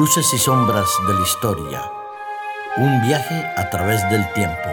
Luces 0.00 0.32
y 0.32 0.38
sombras 0.38 0.88
de 1.06 1.12
la 1.12 1.20
historia. 1.20 1.82
Un 2.78 3.02
viaje 3.02 3.44
a 3.54 3.68
través 3.68 4.00
del 4.08 4.24
tiempo. 4.32 4.70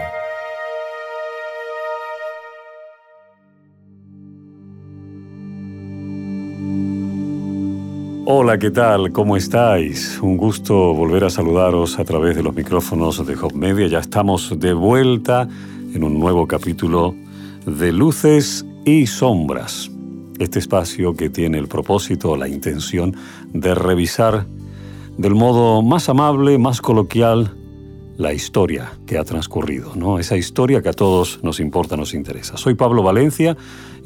Hola, 8.24 8.58
¿qué 8.58 8.70
tal? 8.70 9.12
¿Cómo 9.12 9.36
estáis? 9.36 10.18
Un 10.22 10.38
gusto 10.38 10.94
volver 10.94 11.24
a 11.24 11.28
saludaros 11.28 11.98
a 11.98 12.06
través 12.06 12.34
de 12.34 12.42
los 12.42 12.54
micrófonos 12.54 13.26
de 13.26 13.36
Hop 13.36 13.52
Media. 13.52 13.86
Ya 13.86 13.98
estamos 13.98 14.58
de 14.58 14.72
vuelta 14.72 15.46
en 15.92 16.04
un 16.04 16.18
nuevo 16.18 16.48
capítulo 16.48 17.14
de 17.66 17.92
Luces 17.92 18.64
y 18.86 19.06
Sombras. 19.06 19.90
Este 20.38 20.58
espacio 20.58 21.12
que 21.12 21.28
tiene 21.28 21.58
el 21.58 21.68
propósito, 21.68 22.34
la 22.34 22.48
intención 22.48 23.14
de 23.52 23.74
revisar 23.74 24.46
del 25.18 25.34
modo 25.34 25.82
más 25.82 26.08
amable, 26.08 26.58
más 26.58 26.80
coloquial, 26.80 27.54
la 28.16 28.32
historia 28.32 28.92
que 29.06 29.18
ha 29.18 29.24
transcurrido, 29.24 29.94
¿no? 29.94 30.18
Esa 30.18 30.36
historia 30.36 30.80
que 30.80 30.88
a 30.88 30.92
todos 30.92 31.40
nos 31.42 31.60
importa, 31.60 31.96
nos 31.96 32.14
interesa. 32.14 32.56
Soy 32.56 32.74
Pablo 32.74 33.02
Valencia, 33.02 33.56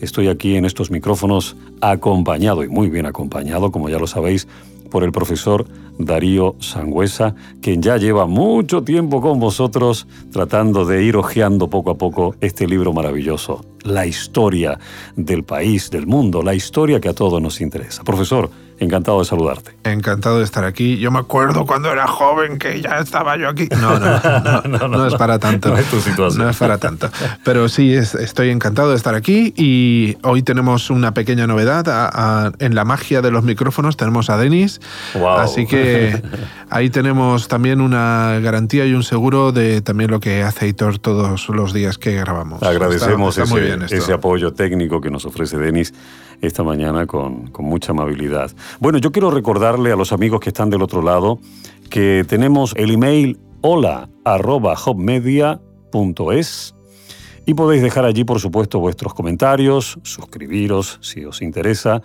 estoy 0.01 0.29
aquí 0.29 0.57
en 0.57 0.65
estos 0.65 0.91
micrófonos 0.91 1.57
acompañado 1.81 2.65
y 2.65 2.69
muy 2.69 2.89
bien 2.89 3.07
acompañado, 3.07 3.71
como 3.71 3.89
ya 3.89 3.99
lo 3.99 4.07
sabéis, 4.07 4.49
por 4.91 5.05
el 5.05 5.13
profesor 5.13 5.67
Darío 5.99 6.57
Sangüesa, 6.61 7.35
quien 7.63 7.81
ya 7.83 7.97
lleva 7.97 8.27
mucho 8.27 8.83
tiempo 8.83 9.23
con 9.23 9.41
vosotros 9.41 10.07
tratando 10.31 10.85
de 10.85 11.05
ir 11.05 11.17
hojeando 11.17 11.69
poco 11.69 11.91
a 11.91 11.95
poco 11.97 12.35
este 12.43 12.67
libro 12.67 12.93
maravilloso, 12.93 13.65
la 13.85 14.07
historia 14.07 14.79
del 15.17 15.45
país, 15.45 15.91
del 15.91 16.07
mundo, 16.07 16.43
la 16.43 16.55
historia 16.55 17.01
que 17.01 17.09
a 17.09 17.15
todos 17.15 17.41
nos 17.41 17.63
interesa. 17.63 18.05
Profesor, 18.05 18.51
Encantado 18.79 19.21
de 19.21 19.25
saludarte. 19.25 19.73
Encantado 19.85 20.39
de 20.39 20.45
estar 20.45 20.65
aquí. 20.65 20.99
Yo 20.99 21.11
me 21.11 21.19
acuerdo 21.19 21.67
cuando 21.67 21.91
era 21.91 22.07
joven 22.07 22.59
que 22.59 22.81
ya 22.81 22.99
estaba 22.99 23.37
yo 23.37 23.49
aquí. 23.49 23.69
No, 23.81 23.99
no, 23.99 24.63
no, 24.63 24.89
no, 24.89 25.07
es 25.07 25.15
para 25.15 25.39
tanto. 25.39 25.71
No 25.71 25.77
es 25.77 25.87
tu 25.87 26.01
situación. 26.01 26.45
No 26.45 26.51
es 26.51 26.57
para 26.57 26.79
tanto. 26.79 27.09
Pero 27.45 27.69
sí, 27.69 27.95
estoy 27.95 28.51
encantado 28.51 28.91
de 28.91 28.97
estar 28.97 29.15
aquí 29.15 29.55
y 29.57 30.17
hoy 30.23 30.43
tenemos 30.43 30.91
una 30.91 31.15
pequeña 31.15 31.47
novedad. 31.47 32.53
en 32.59 32.75
la 32.75 32.85
magia 32.85 33.23
de 33.23 33.31
los 33.31 33.45
micrófonos 33.45 33.97
tenemos 33.97 34.31
a 34.31 34.37
Denis. 34.37 34.81
Así 35.39 35.67
que 35.67 36.23
ahí 36.71 36.91
tenemos 36.91 37.49
también 37.49 37.81
una 37.81 38.41
garantía 38.41 38.87
y 38.87 38.95
un 38.95 39.03
seguro 39.03 39.53
de 39.53 39.81
también 39.81 40.11
lo 40.11 40.21
que 40.21 40.43
hace 40.43 40.67
Hitor 40.67 40.99
todos 40.99 41.49
los 41.49 41.73
días 41.73 41.99
que 41.99 42.15
grabamos. 42.15 42.63
Agradecemos 42.63 43.39
ese 43.39 44.13
apoyo 44.13 44.53
técnico 44.53 45.01
que 45.01 45.11
nos 45.11 45.25
ofrece 45.25 45.59
Denis 45.59 45.93
esta 46.43 46.63
mañana 46.63 47.07
con, 47.07 47.51
mucha 47.61 47.93
amabilidad. 47.93 48.51
Bueno, 48.81 48.99
yo 48.99 49.13
quiero 49.13 49.31
recordarle 49.31 49.93
a 49.93 49.97
los 49.97 50.13
amigos 50.13 50.41
que 50.41 50.51
están 50.51 50.69
del 50.69 50.83
otro 50.83 51.01
lado 51.01 51.39
que 51.89 52.25
tenemos 52.29 52.75
el 52.77 52.91
email 52.91 53.39
hola 53.63 54.11
arroba 54.25 54.77
y 57.45 57.55
podéis 57.55 57.83
dejar 57.83 58.05
allí, 58.05 58.25
por 58.25 58.41
supuesto, 58.41 58.79
vuestros 58.79 59.15
comentarios, 59.15 59.99
suscribiros 60.03 60.99
si 61.03 61.25
os 61.25 61.43
interesa, 61.43 62.03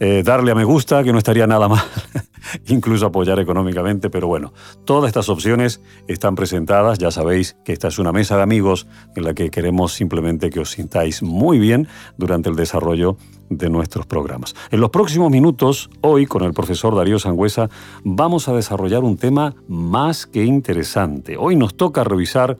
eh, 0.00 0.22
darle 0.24 0.52
a 0.52 0.54
me 0.54 0.64
gusta, 0.64 1.02
que 1.02 1.12
no 1.12 1.18
estaría 1.18 1.46
nada 1.46 1.68
mal, 1.68 1.84
incluso 2.68 3.06
apoyar 3.06 3.38
económicamente, 3.40 4.10
pero 4.10 4.28
bueno, 4.28 4.52
todas 4.84 5.08
estas 5.08 5.28
opciones 5.28 5.80
están 6.06 6.34
presentadas, 6.34 6.98
ya 6.98 7.10
sabéis 7.10 7.56
que 7.64 7.72
esta 7.72 7.88
es 7.88 7.98
una 7.98 8.12
mesa 8.12 8.36
de 8.36 8.42
amigos 8.42 8.86
en 9.16 9.24
la 9.24 9.34
que 9.34 9.50
queremos 9.50 9.92
simplemente 9.92 10.50
que 10.50 10.60
os 10.60 10.70
sintáis 10.70 11.22
muy 11.22 11.58
bien 11.58 11.88
durante 12.16 12.48
el 12.48 12.56
desarrollo 12.56 13.16
de 13.50 13.70
nuestros 13.70 14.06
programas. 14.06 14.54
En 14.70 14.80
los 14.80 14.90
próximos 14.90 15.30
minutos, 15.30 15.90
hoy 16.00 16.26
con 16.26 16.42
el 16.44 16.52
profesor 16.52 16.94
Darío 16.94 17.18
Sangüesa, 17.18 17.68
vamos 18.04 18.48
a 18.48 18.54
desarrollar 18.54 19.04
un 19.04 19.16
tema 19.16 19.54
más 19.68 20.26
que 20.26 20.44
interesante. 20.44 21.36
Hoy 21.38 21.56
nos 21.56 21.76
toca 21.76 22.04
revisar 22.04 22.58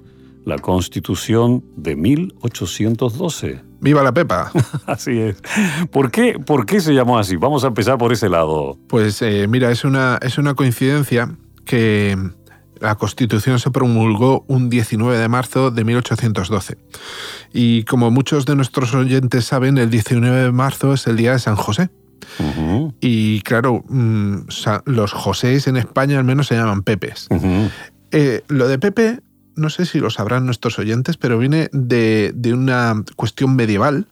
la 0.49 0.59
Constitución 0.59 1.63
de 1.77 1.95
1812. 1.95 3.63
¡Viva 3.81 4.03
la 4.03 4.13
Pepa! 4.13 4.51
así 4.87 5.19
es. 5.19 5.43
¿Por 5.93 6.11
qué, 6.11 6.39
¿Por 6.39 6.67
qué 6.67 6.81
se 6.81 6.95
llamó 6.95 7.19
así? 7.19 7.37
Vamos 7.37 7.65
a 7.65 7.69
empezar 7.69 7.99
por 7.99 8.13
ese 8.13 8.29
lado. 8.29 8.79
Pues 8.89 9.21
eh, 9.23 9.47
mira, 9.47 9.71
es 9.71 9.85
una, 9.85 10.19
es 10.23 10.39
una 10.39 10.55
coincidencia 10.55 11.37
que 11.65 12.17
la 12.81 12.95
Constitución 12.95 13.59
se 13.59 13.71
promulgó 13.71 14.45
un 14.49 14.71
19 14.71 15.19
de 15.19 15.29
marzo 15.29 15.71
de 15.71 15.85
1812. 15.85 16.79
Y 17.53 17.85
como 17.85 18.11
muchos 18.11 18.47
de 18.47 18.57
nuestros 18.57 18.95
oyentes 18.95 19.45
saben, 19.45 19.77
el 19.77 19.91
19 19.91 20.45
de 20.45 20.53
marzo 20.53 20.95
es 20.95 21.07
el 21.07 21.17
día 21.17 21.33
de 21.33 21.39
San 21.39 21.57
José. 21.57 21.91
Y 23.01 23.41
claro, 23.43 23.85
mm, 23.89 24.49
los 24.87 25.13
Josés 25.13 25.67
en 25.67 25.77
España 25.77 26.19
al 26.19 26.25
menos 26.25 26.47
se 26.47 26.57
llaman 26.57 26.83
Pepes. 26.83 27.29
Eh, 28.11 28.43
lo 28.49 28.69
de 28.69 28.79
Pepe 28.79 29.21
no 29.59 29.71
sé 29.71 29.85
si 29.85 29.99
lo 29.99 30.11
sabrán 30.11 30.47
nuestros 30.47 30.79
oyentes, 30.79 31.17
pero 31.17 31.39
viene 31.39 31.69
de, 31.73 32.33
una 32.53 33.03
cuestión 33.17 33.57
medieval 33.57 34.07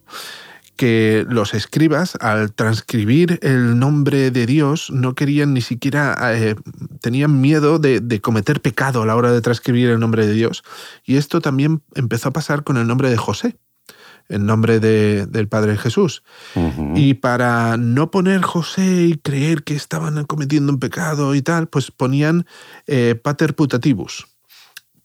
que 0.77 1.25
los 1.31 1.55
escribas, 1.55 2.17
al 2.21 2.53
transcribir 2.53 3.39
el 3.43 3.79
nombre 3.79 4.31
de 4.31 4.45
Dios, 4.45 4.91
no 4.91 5.15
querían 5.15 5.55
ni 5.55 5.63
siquiera, 5.63 6.15
eh, 6.35 6.55
tenían 7.01 7.41
miedo 7.41 7.79
de, 7.79 8.21
cometer 8.21 8.61
pecado 8.61 9.03
a 9.03 9.07
la 9.07 9.17
hora 9.17 9.33
de 9.33 9.41
transcribir 9.41 9.89
el 9.89 10.01
nombre 10.01 10.27
de 10.27 10.35
Dios. 10.35 10.65
Y 11.05 11.17
esto 11.17 11.41
también 11.41 11.83
empezó 11.95 12.29
a 12.29 12.33
pasar 12.33 12.63
con 12.63 12.77
el 12.77 12.87
nombre 12.87 13.09
de 13.09 13.17
José, 13.17 13.57
el 14.29 14.45
nombre 14.45 14.81
del 14.81 15.49
Padre 15.49 15.79
Jesús. 15.79 16.23
Y 16.95 17.15
para 17.15 17.79
no 17.79 18.11
poner 18.11 18.43
José 18.43 19.05
y 19.05 19.15
creer 19.17 19.63
que 19.63 19.75
estaban 19.75 20.27
cometiendo 20.27 20.73
un 20.73 20.79
pecado 20.79 21.35
y 21.35 21.41
tal, 21.41 21.69
pues 21.69 21.91
ponían 21.91 22.45
eh, 22.87 23.15
Pater 23.15 23.55
Putativus 23.55 24.27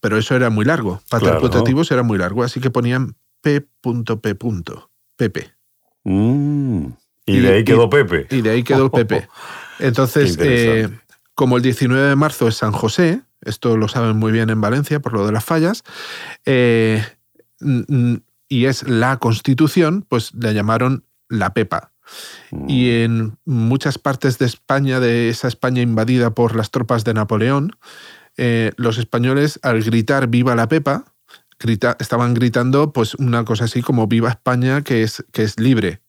pero 0.01 0.17
eso 0.17 0.35
era 0.35 0.49
muy 0.49 0.65
largo. 0.65 1.01
Pater 1.09 1.37
putativus 1.37 1.91
era 1.91 2.03
muy 2.03 2.17
largo, 2.17 2.43
así 2.43 2.59
que 2.59 2.69
ponían 2.69 3.15
P.P. 3.41 4.35
Pepe. 5.15 5.53
Mm. 6.03 6.87
y, 7.27 7.39
de 7.39 7.53
ahí 7.53 7.63
quedó 7.63 7.89
Pepe. 7.89 8.27
Y 8.31 8.41
de 8.41 8.49
ahí 8.49 8.63
quedó 8.63 8.91
Pepe. 8.91 9.27
Entonces, 9.79 10.37
eh, 10.41 10.89
como 11.35 11.57
el 11.57 11.63
19 11.63 12.09
de 12.09 12.15
marzo 12.15 12.47
es 12.47 12.55
San 12.55 12.71
José, 12.71 13.21
esto 13.41 13.77
lo 13.77 13.87
saben 13.87 14.17
muy 14.17 14.31
bien 14.31 14.49
en 14.49 14.59
Valencia 14.59 14.99
por 14.99 15.13
lo 15.13 15.25
de 15.25 15.31
las 15.31 15.45
fallas, 15.45 15.83
eh, 16.45 17.05
y 18.49 18.65
es 18.65 18.87
la 18.87 19.17
Constitución, 19.17 20.05
pues 20.07 20.33
le 20.33 20.53
llamaron 20.53 21.05
la 21.29 21.53
Pepa. 21.53 21.91
Y 22.67 22.89
mm. 22.89 23.03
en 23.03 23.37
muchas 23.45 23.97
partes 23.97 24.39
de 24.39 24.45
España, 24.47 24.99
de 24.99 25.29
esa 25.29 25.47
España 25.47 25.81
invadida 25.81 26.31
por 26.31 26.55
las 26.55 26.71
tropas 26.71 27.03
de 27.03 27.13
Napoleón, 27.13 27.75
eh, 28.37 28.71
los 28.77 28.97
españoles 28.97 29.59
al 29.63 29.81
gritar 29.83 30.27
Viva 30.27 30.55
la 30.55 30.67
Pepa, 30.67 31.05
estaban 31.99 32.33
gritando 32.33 32.91
pues 32.91 33.15
una 33.15 33.45
cosa 33.45 33.65
así 33.65 33.81
como 33.81 34.07
Viva 34.07 34.29
España 34.29 34.81
que 34.81 35.03
es, 35.03 35.23
que 35.31 35.43
es 35.43 35.59
libre. 35.59 36.01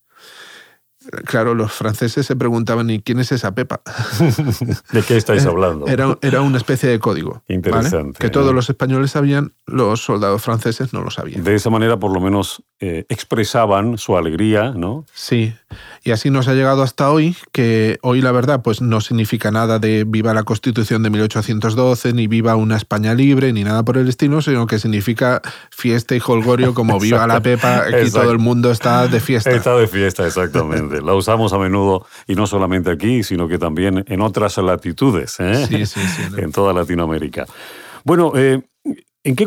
Claro, 1.24 1.54
los 1.54 1.72
franceses 1.72 2.26
se 2.26 2.36
preguntaban, 2.36 2.90
¿y 2.90 3.00
quién 3.00 3.18
es 3.18 3.32
esa 3.32 3.54
Pepa? 3.54 3.82
¿De 4.92 5.02
qué 5.02 5.16
estáis 5.16 5.44
hablando? 5.46 5.86
Era, 5.86 6.18
era 6.22 6.42
una 6.42 6.56
especie 6.56 6.88
de 6.88 6.98
código. 6.98 7.42
Interesante. 7.48 8.18
Que 8.18 8.30
todos 8.30 8.54
los 8.54 8.68
españoles 8.70 9.12
sabían, 9.12 9.52
los 9.66 10.00
soldados 10.00 10.42
franceses 10.42 10.92
no 10.92 11.02
lo 11.02 11.10
sabían. 11.10 11.44
De 11.44 11.54
esa 11.54 11.70
manera, 11.70 11.98
por 11.98 12.12
lo 12.12 12.20
menos, 12.20 12.62
eh, 12.80 13.06
expresaban 13.08 13.98
su 13.98 14.16
alegría, 14.16 14.72
¿no? 14.76 15.04
Sí. 15.14 15.54
Y 16.04 16.10
así 16.10 16.30
nos 16.30 16.48
ha 16.48 16.54
llegado 16.54 16.82
hasta 16.82 17.10
hoy, 17.10 17.36
que 17.52 17.98
hoy 18.02 18.20
la 18.20 18.32
verdad 18.32 18.62
pues 18.62 18.80
no 18.80 19.00
significa 19.00 19.50
nada 19.50 19.78
de 19.78 20.04
viva 20.04 20.34
la 20.34 20.42
Constitución 20.42 21.02
de 21.02 21.10
1812, 21.10 22.12
ni 22.12 22.26
viva 22.26 22.56
una 22.56 22.76
España 22.76 23.14
libre, 23.14 23.52
ni 23.52 23.64
nada 23.64 23.84
por 23.84 23.98
el 23.98 24.08
estilo, 24.08 24.42
sino 24.42 24.66
que 24.66 24.78
significa 24.78 25.42
fiesta 25.70 26.16
y 26.16 26.22
holgorio 26.24 26.74
como 26.74 26.98
viva 26.98 27.26
la 27.26 27.40
Pepa, 27.40 27.84
aquí 27.86 28.10
todo 28.10 28.30
el 28.30 28.38
mundo 28.38 28.70
está 28.70 29.06
de 29.08 29.20
fiesta. 29.20 29.50
Está 29.50 29.76
de 29.76 29.86
fiesta, 29.86 30.26
exactamente. 30.26 30.91
La 31.00 31.14
usamos 31.14 31.52
a 31.52 31.58
menudo 31.58 32.06
y 32.26 32.34
no 32.34 32.46
solamente 32.46 32.90
aquí, 32.90 33.22
sino 33.22 33.48
que 33.48 33.58
también 33.58 34.04
en 34.06 34.20
otras 34.20 34.58
latitudes, 34.58 35.38
¿eh? 35.40 35.66
sí, 35.66 35.86
sí, 35.86 36.00
sí, 36.00 36.22
en 36.38 36.52
toda 36.52 36.72
Latinoamérica. 36.72 37.46
Bueno, 38.04 38.32
eh, 38.36 38.62
¿en 39.24 39.36
qué 39.36 39.46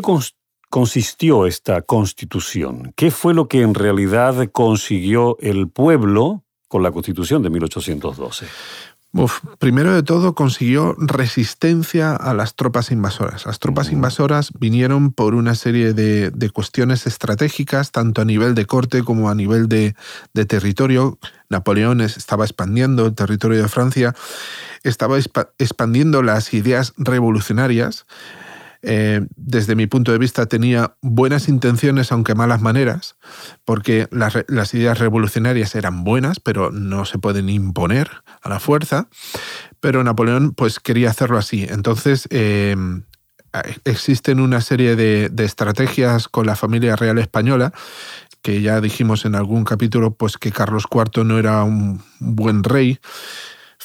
consistió 0.70 1.46
esta 1.46 1.82
constitución? 1.82 2.92
¿Qué 2.96 3.10
fue 3.10 3.34
lo 3.34 3.48
que 3.48 3.62
en 3.62 3.74
realidad 3.74 4.48
consiguió 4.50 5.36
el 5.40 5.68
pueblo 5.68 6.42
con 6.68 6.82
la 6.82 6.90
constitución 6.90 7.42
de 7.42 7.50
1812? 7.50 8.46
Primero 9.58 9.94
de 9.94 10.02
todo 10.02 10.34
consiguió 10.34 10.94
resistencia 10.98 12.14
a 12.14 12.34
las 12.34 12.54
tropas 12.54 12.90
invasoras. 12.90 13.46
Las 13.46 13.58
tropas 13.58 13.90
invasoras 13.90 14.50
vinieron 14.58 15.12
por 15.12 15.34
una 15.34 15.54
serie 15.54 15.92
de, 15.92 16.50
cuestiones 16.50 17.06
estratégicas, 17.06 17.92
tanto 17.92 18.22
a 18.22 18.24
nivel 18.24 18.54
de 18.54 18.66
corte 18.66 19.02
como 19.02 19.28
a 19.30 19.34
nivel 19.34 19.68
de, 19.68 19.94
territorio. 20.46 21.18
Napoleón 21.48 22.00
estaba 22.00 22.44
expandiendo 22.44 23.06
el 23.06 23.14
territorio 23.14 23.62
de 23.62 23.68
Francia, 23.68 24.14
estaba 24.82 25.16
expandiendo 25.58 26.22
las 26.22 26.52
ideas 26.54 26.92
revolucionarias. 26.96 28.06
Eh, 28.88 29.26
desde 29.34 29.74
mi 29.74 29.88
punto 29.88 30.12
de 30.12 30.18
vista, 30.18 30.46
tenía 30.46 30.96
buenas 31.02 31.48
intenciones, 31.48 32.12
aunque 32.12 32.36
malas 32.36 32.62
maneras, 32.62 33.16
porque 33.64 34.06
las, 34.12 34.74
ideas 34.74 35.00
revolucionarias 35.00 35.74
eran 35.74 36.04
buenas, 36.04 36.38
pero 36.38 36.70
no 36.70 37.04
se 37.04 37.18
pueden 37.18 37.48
imponer 37.48 38.08
a 38.42 38.48
la 38.48 38.60
fuerza. 38.60 39.08
Pero 39.80 40.04
Napoleón, 40.04 40.52
pues, 40.52 40.78
quería 40.78 41.10
hacerlo 41.10 41.36
así. 41.36 41.66
Entonces, 41.68 42.28
eh, 42.30 42.76
existen 43.84 44.38
una 44.38 44.60
serie 44.60 44.94
de, 44.94 45.30
de, 45.30 45.44
estrategias 45.44 46.28
con 46.28 46.46
la 46.46 46.54
familia 46.54 46.94
real 46.94 47.18
española 47.18 47.72
que 48.42 48.62
ya 48.62 48.80
dijimos 48.80 49.24
en 49.24 49.34
algún 49.34 49.64
capítulo 49.64 50.14
pues 50.14 50.38
que 50.38 50.52
Carlos 50.52 50.84
IV 50.88 51.24
no 51.24 51.36
era 51.38 51.64
un 51.64 52.00
buen 52.20 52.62
rey 52.62 53.00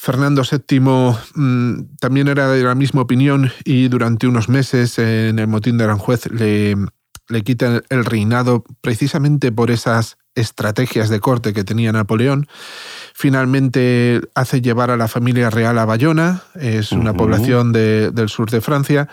Fernando 0.02 0.42
VII 0.42 0.80
mm, 0.80 1.96
también 2.00 2.26
era 2.26 2.48
de 2.48 2.64
la 2.64 2.74
misma 2.74 3.02
opinión 3.02 3.52
y 3.64 3.86
durante 3.86 4.26
unos 4.26 4.48
meses 4.48 4.98
en 4.98 5.38
el 5.38 5.46
motín 5.46 5.78
de 5.78 5.84
Aranjuez 5.84 6.26
le, 6.26 6.74
le 7.28 7.42
quita 7.42 7.82
el 7.88 8.04
reinado 8.04 8.64
precisamente 8.80 9.52
por 9.52 9.70
esas 9.70 10.18
estrategias 10.34 11.08
de 11.08 11.20
corte 11.20 11.52
que 11.52 11.62
tenía 11.62 11.92
Napoleón. 11.92 12.48
Finalmente 13.14 14.20
hace 14.34 14.60
llevar 14.60 14.90
a 14.90 14.96
la 14.96 15.06
familia 15.06 15.50
real 15.50 15.78
a 15.78 15.84
Bayona, 15.84 16.42
es 16.56 16.90
una 16.90 17.14
población 17.14 17.72
del 17.72 18.28
sur 18.28 18.50
de 18.50 18.60
Francia 18.60 19.08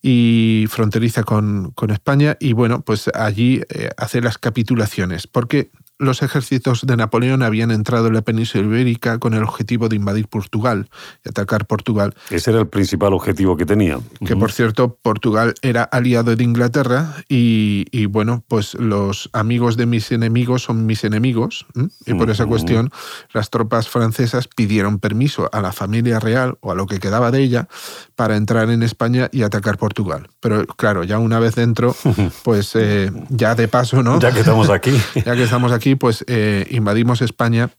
y 0.00 0.66
fronteriza 0.68 1.24
con, 1.24 1.72
con, 1.72 1.90
España, 1.90 2.36
y 2.38 2.52
bueno, 2.52 2.82
pues 2.82 3.10
allí 3.12 3.60
eh, 3.70 3.88
hace 3.96 4.20
las 4.20 4.38
capitulaciones, 4.38 5.26
porque 5.26 5.72
los 5.98 6.22
ejércitos 6.22 6.86
de 6.86 6.96
Napoleón 6.96 7.42
habían 7.42 7.70
entrado 7.70 8.06
en 8.06 8.14
la 8.14 8.22
península 8.22 8.64
ibérica 8.64 9.18
con 9.18 9.34
el 9.34 9.42
objetivo 9.42 9.88
de 9.88 9.96
invadir 9.96 10.28
Portugal 10.28 10.88
y 11.24 11.28
atacar 11.28 11.66
Portugal. 11.66 12.14
Ese 12.30 12.50
era 12.50 12.60
el 12.60 12.68
principal 12.68 13.12
objetivo 13.12 13.56
que 13.56 13.66
tenía. 13.66 13.98
Que 14.24 14.36
por 14.36 14.52
cierto, 14.52 14.96
Portugal 15.02 15.54
era 15.62 15.82
aliado 15.82 16.36
de 16.36 16.44
Inglaterra 16.44 17.16
y, 17.28 18.06
bueno, 18.06 18.44
pues 18.48 18.74
los 18.74 19.28
amigos 19.32 19.76
de 19.76 19.86
mis 19.86 20.12
enemigos 20.12 20.62
son 20.62 20.86
mis 20.86 21.04
enemigos 21.04 21.66
y 22.06 22.14
por 22.14 22.30
esa 22.30 22.46
cuestión 22.46 22.90
las 23.32 23.50
tropas 23.50 23.88
francesas 23.88 24.48
pidieron 24.48 24.98
permiso 24.98 25.48
a 25.52 25.60
la 25.60 25.72
familia 25.72 26.20
real 26.20 26.58
o 26.60 26.70
a 26.70 26.74
lo 26.74 26.86
que 26.86 26.98
quedaba 27.00 27.30
de 27.30 27.42
ella 27.42 27.68
para 28.14 28.36
entrar 28.36 28.70
en 28.70 28.82
España 28.82 29.28
y 29.32 29.42
atacar 29.42 29.78
Portugal. 29.78 30.28
Pero 30.40 30.66
claro, 30.66 31.04
ya 31.04 31.18
una 31.18 31.40
vez 31.40 31.54
dentro, 31.54 31.94
pues 32.44 32.72
eh, 32.74 33.10
ya 33.30 33.54
de 33.54 33.68
paso, 33.68 34.02
¿no? 34.02 34.18
Ya 34.20 34.32
que 34.32 34.40
estamos 34.40 34.70
aquí. 34.70 34.92
ya 35.14 35.34
que 35.34 35.42
estamos 35.42 35.72
aquí 35.72 35.87
pues 35.94 36.24
eh, 36.28 36.66
invadimos 36.70 37.22
España 37.22 37.70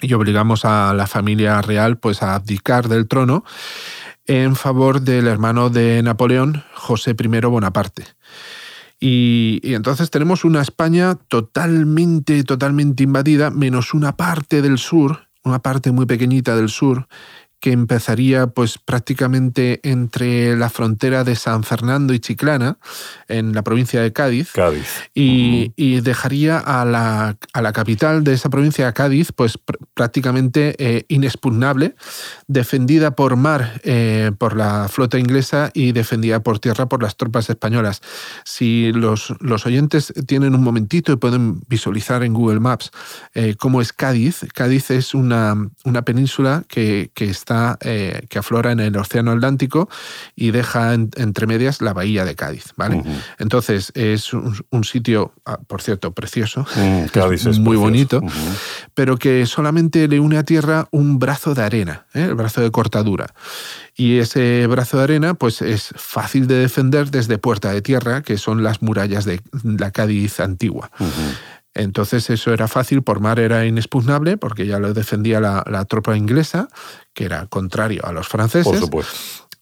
y 0.00 0.12
obligamos 0.14 0.64
a 0.64 0.92
la 0.94 1.06
familia 1.06 1.62
real 1.62 1.98
pues 1.98 2.22
a 2.22 2.34
abdicar 2.34 2.88
del 2.88 3.06
trono 3.08 3.44
en 4.26 4.56
favor 4.56 5.00
del 5.00 5.26
hermano 5.26 5.70
de 5.70 6.02
Napoleón, 6.02 6.62
José 6.74 7.16
I 7.18 7.40
Bonaparte. 7.40 8.04
Y, 9.00 9.60
y, 9.64 9.74
entonces 9.74 10.10
tenemos 10.10 10.44
una 10.44 10.62
España 10.62 11.16
totalmente, 11.26 12.44
totalmente 12.44 13.02
invadida, 13.02 13.50
menos 13.50 13.94
una 13.94 14.16
parte 14.16 14.62
del 14.62 14.78
sur, 14.78 15.26
una 15.42 15.58
parte 15.60 15.90
muy 15.90 16.06
pequeñita 16.06 16.54
del 16.54 16.68
sur, 16.68 17.08
que 17.62 17.70
empezaría 17.70 18.48
pues 18.48 18.76
prácticamente 18.76 19.78
entre 19.84 20.56
la 20.56 20.68
frontera 20.68 21.22
de 21.22 21.36
San 21.36 21.62
Fernando 21.62 22.12
y 22.12 22.18
Chiclana, 22.18 22.76
en 23.28 23.54
la 23.54 23.62
provincia 23.62 24.02
de 24.02 24.12
Cádiz, 24.12 24.50
Cádiz. 24.50 24.88
Y, 25.14 25.72
y, 25.76 26.00
dejaría 26.00 26.58
a 26.58 26.84
la, 26.84 27.36
a 27.52 27.62
la, 27.62 27.72
capital 27.72 28.24
de 28.24 28.32
esa 28.32 28.50
provincia, 28.50 28.92
Cádiz, 28.92 29.30
pues 29.30 29.60
prácticamente 29.94 30.74
eh, 30.78 31.04
inexpugnable, 31.06 31.94
defendida 32.48 33.12
por 33.12 33.36
mar 33.36 33.80
eh, 33.84 34.32
por 34.36 34.56
la 34.56 34.88
flota 34.88 35.20
inglesa 35.20 35.70
y 35.72 35.92
defendida 35.92 36.42
por 36.42 36.58
tierra 36.58 36.86
por 36.86 37.00
las 37.00 37.16
tropas 37.16 37.48
españolas. 37.48 38.00
Si 38.44 38.90
los, 38.92 39.34
los 39.38 39.66
oyentes 39.66 40.12
tienen 40.26 40.56
un 40.56 40.64
momentito 40.64 41.12
y 41.12 41.16
pueden 41.16 41.60
visualizar 41.68 42.24
en 42.24 42.34
Google 42.34 42.58
Maps 42.58 42.90
eh, 43.34 43.54
cómo 43.56 43.80
es 43.80 43.92
Cádiz, 43.92 44.40
Cádiz 44.52 44.90
es 44.90 45.14
una, 45.14 45.54
una 45.84 46.02
península 46.02 46.64
que, 46.66 47.12
que 47.14 47.30
está 47.30 47.51
eh, 47.80 48.26
que 48.28 48.38
aflora 48.38 48.72
en 48.72 48.80
el 48.80 48.96
Océano 48.96 49.32
Atlántico 49.32 49.88
y 50.36 50.50
deja 50.50 50.94
entre 50.94 51.46
medias 51.46 51.80
la 51.80 51.92
bahía 51.92 52.24
de 52.24 52.34
Cádiz. 52.34 52.72
¿vale? 52.76 53.02
Entonces 53.38 53.92
es 53.94 54.32
un, 54.32 54.84
sitio, 54.84 55.32
ah, 55.44 55.58
por 55.66 55.82
cierto, 55.82 56.12
precioso, 56.12 56.66
mm, 56.76 57.60
muy 57.60 57.76
bonito, 57.76 58.20
pero 58.94 59.16
que 59.16 59.46
solamente 59.46 60.08
le 60.08 60.20
une 60.20 60.38
a 60.38 60.44
tierra 60.44 60.88
un 60.90 61.18
brazo 61.18 61.54
de 61.54 61.62
arena, 61.62 62.06
¿eh? 62.14 62.24
el 62.24 62.34
brazo 62.34 62.60
de 62.60 62.70
cortadura. 62.70 63.34
Y 63.94 64.18
ese 64.18 64.66
brazo 64.68 64.96
de 64.96 65.04
arena 65.04 65.34
pues 65.34 65.60
es 65.60 65.92
fácil 65.96 66.46
de 66.46 66.54
defender 66.54 67.10
desde 67.10 67.36
Puerta 67.36 67.72
de 67.72 67.82
Tierra, 67.82 68.22
que 68.22 68.38
son 68.38 68.62
las 68.62 68.80
murallas 68.80 69.24
de 69.24 69.40
la 69.62 69.90
Cádiz 69.90 70.40
antigua. 70.40 70.90
Entonces 71.74 72.28
eso 72.30 72.52
era 72.52 72.68
fácil, 72.68 73.02
por 73.02 73.20
mar 73.20 73.38
era 73.38 73.64
inexpugnable, 73.64 74.36
porque 74.36 74.66
ya 74.66 74.78
lo 74.78 74.92
defendía 74.92 75.40
la, 75.40 75.84
tropa 75.86 76.16
inglesa, 76.16 76.68
que 77.14 77.24
era 77.24 77.46
contrario 77.46 78.04
a 78.04 78.12
los 78.12 78.28
franceses. 78.28 78.64
Por 78.64 78.78
supuesto. 78.78 79.12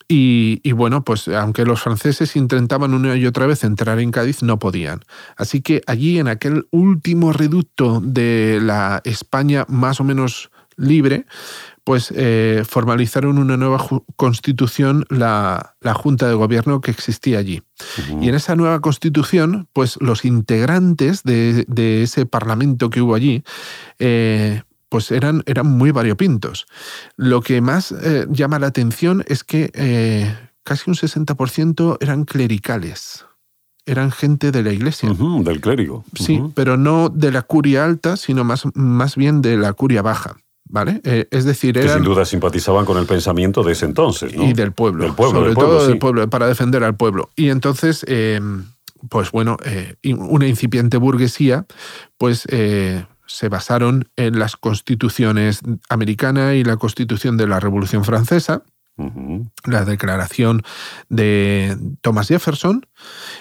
Y, 0.08 0.60
y, 0.64 0.72
bueno, 0.72 1.04
pues 1.04 1.28
aunque 1.28 1.64
los 1.64 1.80
franceses 1.82 2.34
intentaban 2.34 2.94
una 2.94 3.14
y 3.14 3.26
otra 3.26 3.46
vez 3.46 3.62
entrar 3.62 4.00
en 4.00 4.10
Cádiz, 4.10 4.42
no 4.42 4.58
podían. 4.58 5.02
Así 5.36 5.60
que 5.60 5.82
allí, 5.86 6.18
en 6.18 6.26
aquel 6.26 6.66
último 6.72 7.32
reducto 7.32 8.00
de 8.00 8.58
la 8.60 9.02
España 9.04 9.64
más 9.68 10.00
o 10.00 10.04
menos 10.04 10.50
libre, 10.76 11.26
pues 11.90 12.14
eh, 12.14 12.62
formalizaron 12.68 13.36
una 13.36 13.56
nueva 13.56 13.84
constitución, 14.14 15.04
la, 15.08 15.74
Junta 15.92 16.28
de 16.28 16.34
Gobierno 16.34 16.80
que 16.80 16.92
existía 16.92 17.38
allí. 17.38 17.64
Y 18.20 18.28
en 18.28 18.36
esa 18.36 18.54
nueva 18.54 18.78
constitución, 18.78 19.66
pues 19.72 19.96
los 20.00 20.24
integrantes 20.24 21.24
de, 21.24 21.64
ese 22.04 22.26
parlamento 22.26 22.90
que 22.90 23.02
hubo 23.02 23.16
allí, 23.16 23.42
eh, 23.98 24.62
pues 24.88 25.10
eran, 25.10 25.42
eran 25.46 25.66
muy 25.66 25.90
variopintos. 25.90 26.68
Lo 27.16 27.40
que 27.40 27.60
más 27.60 27.90
eh, 27.90 28.24
llama 28.30 28.60
la 28.60 28.68
atención 28.68 29.24
es 29.26 29.42
que 29.42 29.72
casi 30.62 30.88
un 30.90 30.94
60% 30.94 31.96
eran 31.98 32.24
clericales 32.24 33.24
eran 33.84 34.12
gente 34.12 34.52
de 34.52 34.62
la 34.62 34.72
iglesia. 34.72 35.12
del 35.42 35.60
clérigo. 35.60 36.04
Sí, 36.14 36.40
pero 36.54 36.76
no 36.76 37.08
de 37.08 37.32
la 37.32 37.42
curia 37.42 37.84
alta, 37.84 38.16
sino 38.16 38.44
más, 38.44 38.62
más 38.74 39.16
bien 39.16 39.42
de 39.42 39.56
la 39.56 39.72
curia 39.72 40.02
baja. 40.02 40.36
¿Vale? 40.72 41.00
Eh, 41.02 41.26
es 41.32 41.44
decir, 41.44 41.76
eran, 41.76 41.88
que 41.88 41.94
sin 41.94 42.04
duda 42.04 42.24
simpatizaban 42.24 42.84
con 42.84 42.96
el 42.96 43.04
pensamiento 43.04 43.64
de 43.64 43.72
ese 43.72 43.86
entonces, 43.86 44.36
¿no? 44.36 44.44
Y 44.44 44.52
del 44.52 44.70
pueblo. 44.70 45.02
Del 45.02 45.14
pueblo 45.14 45.40
sobre 45.40 45.54
todo 45.54 45.86
del 45.86 45.98
pueblo, 45.98 46.30
para 46.30 46.46
defender 46.46 46.84
al 46.84 46.96
pueblo. 46.96 47.28
Y 47.34 47.48
entonces, 47.48 48.04
em, 48.06 48.66
pues 49.08 49.32
bueno, 49.32 49.56
eh, 49.64 49.96
una 50.04 50.46
incipiente 50.46 50.96
burguesía, 50.96 51.66
pues 52.18 52.44
eh, 52.50 53.04
se 53.26 53.48
basaron 53.48 54.08
en 54.14 54.38
las 54.38 54.56
constituciones 54.56 55.60
americana 55.88 56.54
y 56.54 56.62
la 56.62 56.76
constitución 56.76 57.36
de 57.36 57.48
la 57.48 57.58
Revolución 57.58 58.04
Francesa, 58.04 58.62
la 59.64 59.84
declaración 59.84 60.62
de 61.08 61.76
Thomas 62.00 62.28
Jefferson 62.28 62.86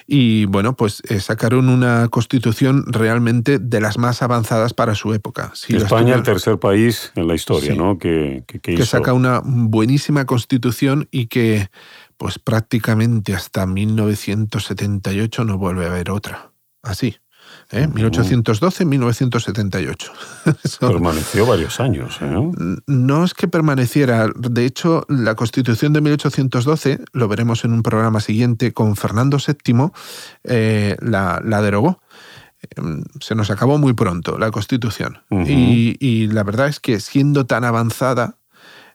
y 0.07 0.45
bueno, 0.45 0.75
pues 0.75 1.01
eh, 1.09 1.19
sacaron 1.19 1.69
una 1.69 2.07
constitución 2.09 2.85
realmente 2.87 3.59
de 3.59 3.81
las 3.81 3.97
más 3.97 4.21
avanzadas 4.21 4.73
para 4.73 4.95
su 4.95 5.13
época. 5.13 5.53
España, 5.67 6.15
el 6.15 6.23
tercer 6.23 6.59
país 6.59 7.11
en 7.15 7.27
la 7.27 7.35
historia, 7.35 7.75
¿no? 7.75 7.97
Que, 7.97 8.43
que, 8.61 8.85
saca 8.85 9.13
una 9.13 9.41
buenísima 9.43 10.25
constitución 10.25 11.07
y 11.11 11.27
que 11.27 11.69
pues 12.17 12.37
prácticamente 12.37 13.33
hasta 13.33 13.65
1978 13.65 15.45
no 15.45 15.57
vuelve 15.57 15.85
a 15.85 15.89
haber 15.89 16.11
otra. 16.11 16.51
Así. 16.81 17.15
¿Eh? 17.71 17.87
1812-1978. 17.87 20.11
Permaneció 20.79 21.45
varios 21.45 21.79
años. 21.79 22.17
¿eh? 22.21 22.51
No 22.87 23.23
es 23.23 23.33
que 23.33 23.47
permaneciera. 23.47 24.27
De 24.35 24.65
hecho, 24.65 25.05
la 25.07 25.35
Constitución 25.35 25.93
de 25.93 26.01
1812, 26.01 26.99
lo 27.13 27.27
veremos 27.27 27.63
en 27.65 27.73
un 27.73 27.83
programa 27.83 28.19
siguiente, 28.19 28.73
con 28.73 28.95
Fernando 28.95 29.37
VII, 29.37 29.91
eh, 30.43 30.97
la, 31.01 31.39
derogó 31.61 32.01
em, 32.75 33.03
se 33.19 33.35
nos 33.35 33.51
acabó 33.51 33.77
muy 33.77 33.93
pronto 33.93 34.37
la 34.37 34.51
Constitución. 34.51 35.19
y, 35.29 36.27
la 36.27 36.43
verdad 36.43 36.67
es 36.67 36.79
que 36.79 36.99
siendo 36.99 37.45
tan 37.45 37.63
avanzada, 37.63 38.37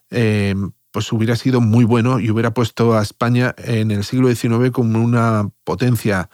em, 0.09 0.71
pues 0.91 1.11
hubiera 1.11 1.35
sido 1.35 1.59
muy 1.59 1.83
bueno 1.83 2.21
y 2.21 2.29
hubiera 2.29 2.53
puesto 2.53 2.97
a 2.97 3.01
España 3.01 3.53
en 3.57 3.91
el 3.91 4.05
siglo 4.05 4.33
XIX 4.33 4.71
como 4.71 5.03
una 5.03 5.49
potencia 5.65 6.29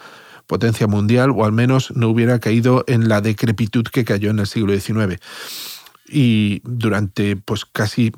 potencia 0.52 0.86
mundial 0.86 1.32
o 1.32 1.46
al 1.46 1.54
menos 1.54 1.96
no 1.96 2.10
hubiera 2.10 2.40
caído 2.40 2.84
en 2.88 3.08
la 3.08 3.22
decrepitud 3.22 3.86
que 3.86 4.04
cayó 4.04 4.32
en 4.32 4.40
el 4.40 4.48
siglo 4.48 4.78
XIX. 4.78 5.18
Y 6.10 6.62
durante 6.66 7.38
pues 7.38 7.64
casi 7.64 8.12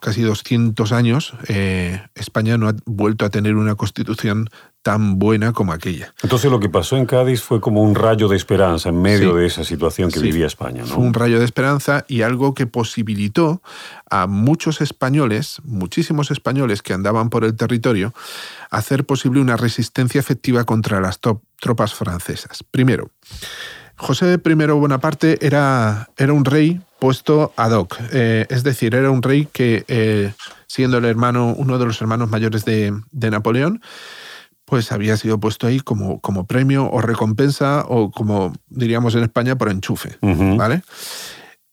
casi 0.00 0.22
200 0.22 0.92
años, 0.92 1.32
eh, 1.48 2.02
España 2.14 2.56
no 2.58 2.68
ha 2.68 2.74
vuelto 2.84 3.24
a 3.24 3.30
tener 3.30 3.56
una 3.56 3.74
constitución 3.74 4.48
tan 4.82 5.18
buena 5.18 5.52
como 5.52 5.72
aquella. 5.72 6.14
Entonces 6.22 6.50
lo 6.50 6.60
que 6.60 6.68
pasó 6.68 6.96
en 6.96 7.06
Cádiz 7.06 7.42
fue 7.42 7.60
como 7.60 7.82
un 7.82 7.94
rayo 7.94 8.28
de 8.28 8.36
esperanza 8.36 8.90
en 8.90 9.02
medio 9.02 9.34
de 9.34 9.46
esa 9.46 9.64
situación 9.64 10.10
que 10.10 10.20
vivía 10.20 10.46
España. 10.46 10.82
¿no? 10.82 10.88
Fue 10.88 11.04
un 11.04 11.14
rayo 11.14 11.38
de 11.38 11.44
esperanza 11.44 12.04
y 12.06 12.22
algo 12.22 12.54
que 12.54 12.66
posibilitó 12.66 13.60
a 14.08 14.26
muchos 14.26 14.80
españoles, 14.80 15.60
muchísimos 15.64 16.30
españoles 16.30 16.82
que 16.82 16.92
andaban 16.92 17.28
por 17.28 17.44
el 17.44 17.56
territorio, 17.56 18.14
hacer 18.70 19.04
posible 19.04 19.40
una 19.40 19.56
resistencia 19.56 20.20
efectiva 20.20 20.64
contra 20.64 21.00
las 21.00 21.18
tropas 21.60 21.94
francesas. 21.94 22.62
Primero, 22.62 23.10
José 23.96 24.40
I 24.44 24.54
Bonaparte 24.54 25.44
era, 25.44 26.08
era 26.16 26.32
un 26.32 26.44
rey 26.44 26.80
puesto 26.98 27.52
ad 27.56 27.72
hoc, 27.72 27.96
eh, 28.12 28.46
es 28.48 28.62
decir, 28.62 28.94
era 28.94 29.10
un 29.10 29.22
rey 29.22 29.48
que, 29.52 29.84
eh, 29.88 30.32
siendo 30.66 30.98
el 30.98 31.04
hermano, 31.04 31.54
uno 31.56 31.78
de 31.78 31.86
los 31.86 32.00
hermanos 32.00 32.30
mayores 32.30 32.64
de, 32.64 32.92
Napoleón, 33.12 33.80
pues 34.64 34.92
había 34.92 35.16
sido 35.16 35.38
puesto 35.38 35.66
ahí 35.66 35.80
como, 35.80 36.20
como, 36.20 36.46
premio 36.46 36.90
o 36.90 37.00
recompensa 37.00 37.84
o 37.88 38.10
como 38.10 38.52
diríamos 38.68 39.14
en 39.14 39.22
España 39.22 39.56
por 39.56 39.70
enchufe, 39.70 40.18
¿vale? 40.20 40.82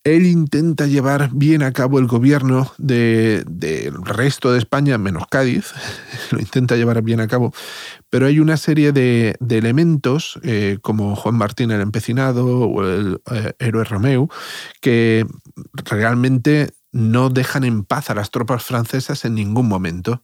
Él 0.06 0.24
intenta 0.24 0.86
llevar 0.86 1.30
bien 1.32 1.64
a 1.64 1.72
cabo 1.72 1.98
el 1.98 2.06
gobierno 2.06 2.72
del 2.78 3.44
resto 4.04 4.52
de 4.52 4.58
España, 4.60 4.98
menos 4.98 5.24
Cádiz, 5.28 5.72
lo 6.30 6.38
intenta 6.38 6.76
llevar 6.76 7.02
bien 7.02 7.18
a 7.18 7.26
cabo, 7.26 7.52
pero 8.16 8.28
hay 8.28 8.40
una 8.40 8.56
serie 8.56 8.92
de, 8.92 9.36
elementos, 9.46 10.40
eh, 10.42 10.78
como 10.80 11.14
Juan 11.16 11.34
Martín 11.34 11.70
el 11.70 11.82
Empecinado 11.82 12.60
o 12.60 12.82
el 12.82 13.20
eh, 13.30 13.52
héroe 13.58 13.84
Romeu, 13.84 14.30
que 14.80 15.26
realmente 15.84 16.72
no 16.92 17.28
dejan 17.28 17.64
en 17.64 17.84
paz 17.84 18.08
a 18.08 18.14
las 18.14 18.30
tropas 18.30 18.64
francesas 18.64 19.26
en 19.26 19.34
ningún 19.34 19.68
momento. 19.68 20.22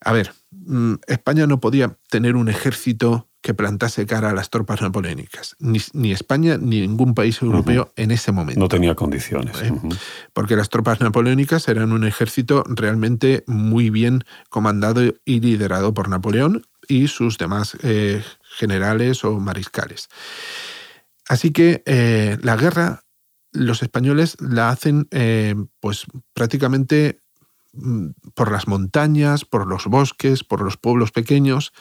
A 0.00 0.12
ver, 0.12 0.32
mm, 0.52 0.94
España 1.08 1.48
no 1.48 1.58
podía 1.58 1.98
tener 2.08 2.36
un 2.36 2.48
ejército 2.48 3.26
que 3.46 3.54
plantase 3.54 4.06
cara 4.06 4.30
a 4.30 4.32
las 4.32 4.50
tropas 4.50 4.82
napoleónicas. 4.82 5.54
Ni, 5.60 6.10
España 6.10 6.58
ni 6.60 6.80
ningún 6.80 7.14
país 7.14 7.40
europeo 7.40 7.92
en 7.94 8.10
ese 8.10 8.32
momento. 8.32 8.58
No 8.58 8.66
tenía 8.66 8.96
condiciones. 8.96 9.62
¿Eh? 9.62 9.72
Porque 10.32 10.56
las 10.56 10.68
tropas 10.68 11.00
napoleónicas 11.00 11.68
eran 11.68 11.92
un 11.92 12.02
ejército 12.02 12.64
realmente 12.66 13.44
muy 13.46 13.90
bien 13.90 14.24
comandado 14.50 15.14
y 15.24 15.38
liderado 15.38 15.94
por 15.94 16.08
Napoleón 16.08 16.66
y 16.88 17.08
sus 17.08 17.38
demás 17.38 17.76
eh, 17.82 18.22
generales 18.56 19.24
o 19.24 19.38
mariscales. 19.38 20.08
Así 21.28 21.50
que 21.50 21.82
eh, 21.86 22.38
la 22.42 22.56
guerra, 22.56 23.02
los 23.52 23.82
españoles 23.82 24.36
la 24.40 24.70
hacen 24.70 25.08
pues 25.80 26.06
prácticamente 26.34 27.20
mm, 27.72 28.08
por 28.34 28.52
las 28.52 28.68
montañas, 28.68 29.44
por 29.44 29.66
los 29.66 29.86
bosques, 29.86 30.44
por 30.44 30.62
los 30.62 30.76
pueblos 30.76 31.10
pequeños, 31.10 31.72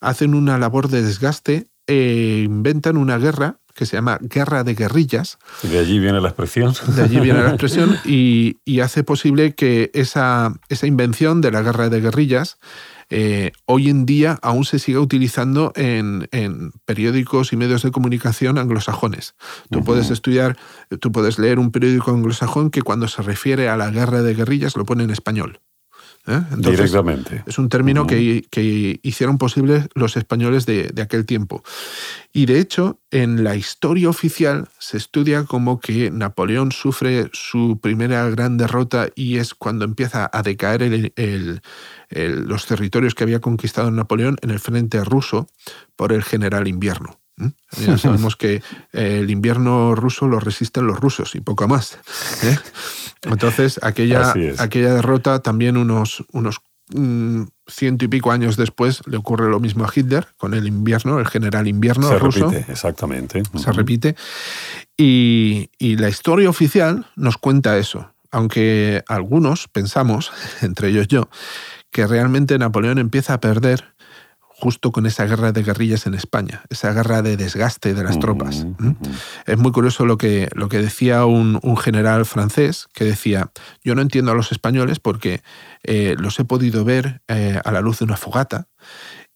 hacen 0.00 0.34
una 0.34 0.58
labor 0.58 0.88
de 0.88 1.02
desgaste 1.02 1.68
e 1.86 2.42
inventan 2.44 2.96
una 2.96 3.18
guerra 3.18 3.58
que 3.74 3.86
se 3.86 3.96
llama 3.96 4.18
guerra 4.20 4.64
de 4.64 4.74
guerrillas. 4.74 5.38
De 5.62 5.78
allí 5.78 5.98
viene 5.98 6.20
la 6.20 6.28
expresión. 6.28 6.74
De 6.88 7.02
allí 7.02 7.20
viene 7.20 7.42
la 7.42 7.50
expresión 7.50 7.98
y, 8.04 8.80
hace 8.80 9.04
posible 9.04 9.54
que 9.54 9.90
esa, 9.94 10.52
esa, 10.68 10.86
invención 10.86 11.40
de 11.40 11.52
la 11.52 11.62
guerra 11.62 11.88
de 11.88 12.00
guerrillas 12.00 12.58
eh, 13.14 13.52
hoy 13.66 13.90
en 13.90 14.06
día 14.06 14.38
aún 14.40 14.64
se 14.64 14.78
siga 14.78 14.98
utilizando 15.00 15.72
en, 15.76 16.28
periódicos 16.86 17.52
y 17.52 17.56
medios 17.56 17.82
de 17.82 17.90
comunicación 17.90 18.56
anglosajones. 18.56 19.34
Tú 19.70 19.84
puedes 19.84 20.10
estudiar, 20.10 20.56
tú 20.98 21.12
puedes 21.12 21.38
leer 21.38 21.58
un 21.58 21.70
periódico 21.70 22.10
anglosajón 22.10 22.70
que 22.70 22.80
cuando 22.80 23.08
se 23.08 23.20
refiere 23.20 23.68
a 23.68 23.76
la 23.76 23.90
guerra 23.90 24.22
de 24.22 24.34
guerrillas 24.34 24.76
lo 24.76 24.86
pone 24.86 25.04
en 25.04 25.10
español. 25.10 25.60
¿Eh? 26.26 26.40
Directamente. 26.56 27.42
Es 27.46 27.58
un 27.58 27.68
término 27.68 28.06
que, 28.06 28.44
hicieron 29.02 29.38
posible 29.38 29.88
los 29.94 30.16
españoles 30.16 30.66
de, 30.66 30.92
aquel 31.02 31.26
tiempo. 31.26 31.62
Y 32.32 32.46
de 32.46 32.58
hecho, 32.58 33.00
en 33.10 33.44
la 33.44 33.56
historia 33.56 34.08
oficial 34.08 34.68
se 34.78 34.96
estudia 34.96 35.44
como 35.44 35.80
que 35.80 36.10
Napoleón 36.10 36.72
sufre 36.72 37.28
su 37.32 37.78
primera 37.80 38.28
gran 38.30 38.56
derrota 38.56 39.08
y 39.14 39.38
es 39.38 39.54
cuando 39.54 39.84
empieza 39.84 40.30
a 40.32 40.42
decaer 40.42 41.12
los 42.08 42.66
territorios 42.66 43.14
que 43.14 43.24
había 43.24 43.40
conquistado 43.40 43.90
Napoleón 43.90 44.36
en 44.42 44.50
el 44.50 44.60
frente 44.60 45.04
ruso 45.04 45.48
por 45.96 46.12
el 46.12 46.22
general 46.22 46.68
invierno. 46.68 47.21
Ya 47.36 47.98
sabemos 47.98 48.36
que 48.36 48.62
el 48.92 49.30
invierno 49.30 49.94
ruso 49.94 50.28
lo 50.28 50.40
resisten 50.40 50.86
los 50.86 51.00
rusos 51.00 51.34
y 51.34 51.40
poco 51.40 51.66
más. 51.68 51.98
¿eh? 52.42 52.58
Entonces, 53.22 53.80
aquella, 53.82 54.34
aquella 54.58 54.94
derrota 54.94 55.40
también 55.40 55.76
unos, 55.76 56.24
unos 56.32 56.60
mm, 56.90 57.44
ciento 57.66 58.04
y 58.04 58.08
pico 58.08 58.30
años 58.32 58.56
después 58.56 59.02
le 59.06 59.16
ocurre 59.16 59.48
lo 59.48 59.60
mismo 59.60 59.84
a 59.84 59.90
Hitler 59.94 60.28
con 60.36 60.54
el 60.54 60.66
invierno, 60.66 61.18
el 61.18 61.26
general 61.28 61.68
invierno 61.68 62.08
Se 62.08 62.18
ruso. 62.18 62.50
repite, 62.50 62.72
exactamente. 62.72 63.42
Se 63.56 63.72
repite. 63.72 64.16
Y, 64.96 65.70
y 65.78 65.96
la 65.96 66.08
historia 66.08 66.50
oficial 66.50 67.06
nos 67.16 67.38
cuenta 67.38 67.78
eso, 67.78 68.12
aunque 68.30 69.02
algunos 69.08 69.68
pensamos, 69.68 70.32
entre 70.60 70.88
ellos 70.88 71.08
yo, 71.08 71.28
que 71.90 72.06
realmente 72.06 72.58
Napoleón 72.58 72.98
empieza 72.98 73.34
a 73.34 73.40
perder 73.40 73.92
justo 74.62 74.92
con 74.92 75.06
esa 75.06 75.26
guerra 75.26 75.50
de 75.50 75.64
guerrillas 75.64 76.06
en 76.06 76.14
España, 76.14 76.62
esa 76.70 76.92
guerra 76.92 77.20
de 77.20 77.36
desgaste 77.36 77.94
de 77.94 78.04
las 78.04 78.20
tropas. 78.20 78.64
Es 79.44 79.58
muy 79.58 79.72
curioso 79.72 80.06
lo 80.06 80.16
que, 80.16 80.48
lo 80.54 80.68
que 80.68 80.78
decía 80.78 81.24
un, 81.24 81.60
general 81.76 82.24
francés, 82.26 82.86
que 82.94 83.04
decía, 83.04 83.50
yo 83.82 83.96
no 83.96 84.02
entiendo 84.02 84.30
a 84.30 84.36
los 84.36 84.52
españoles 84.52 85.00
porque 85.00 85.42
eh, 85.82 86.14
los 86.16 86.38
he 86.38 86.44
podido 86.44 86.84
ver 86.84 87.22
eh, 87.26 87.60
a 87.64 87.72
la 87.72 87.80
luz 87.80 87.98
de 87.98 88.04
una 88.04 88.16
fogata 88.16 88.68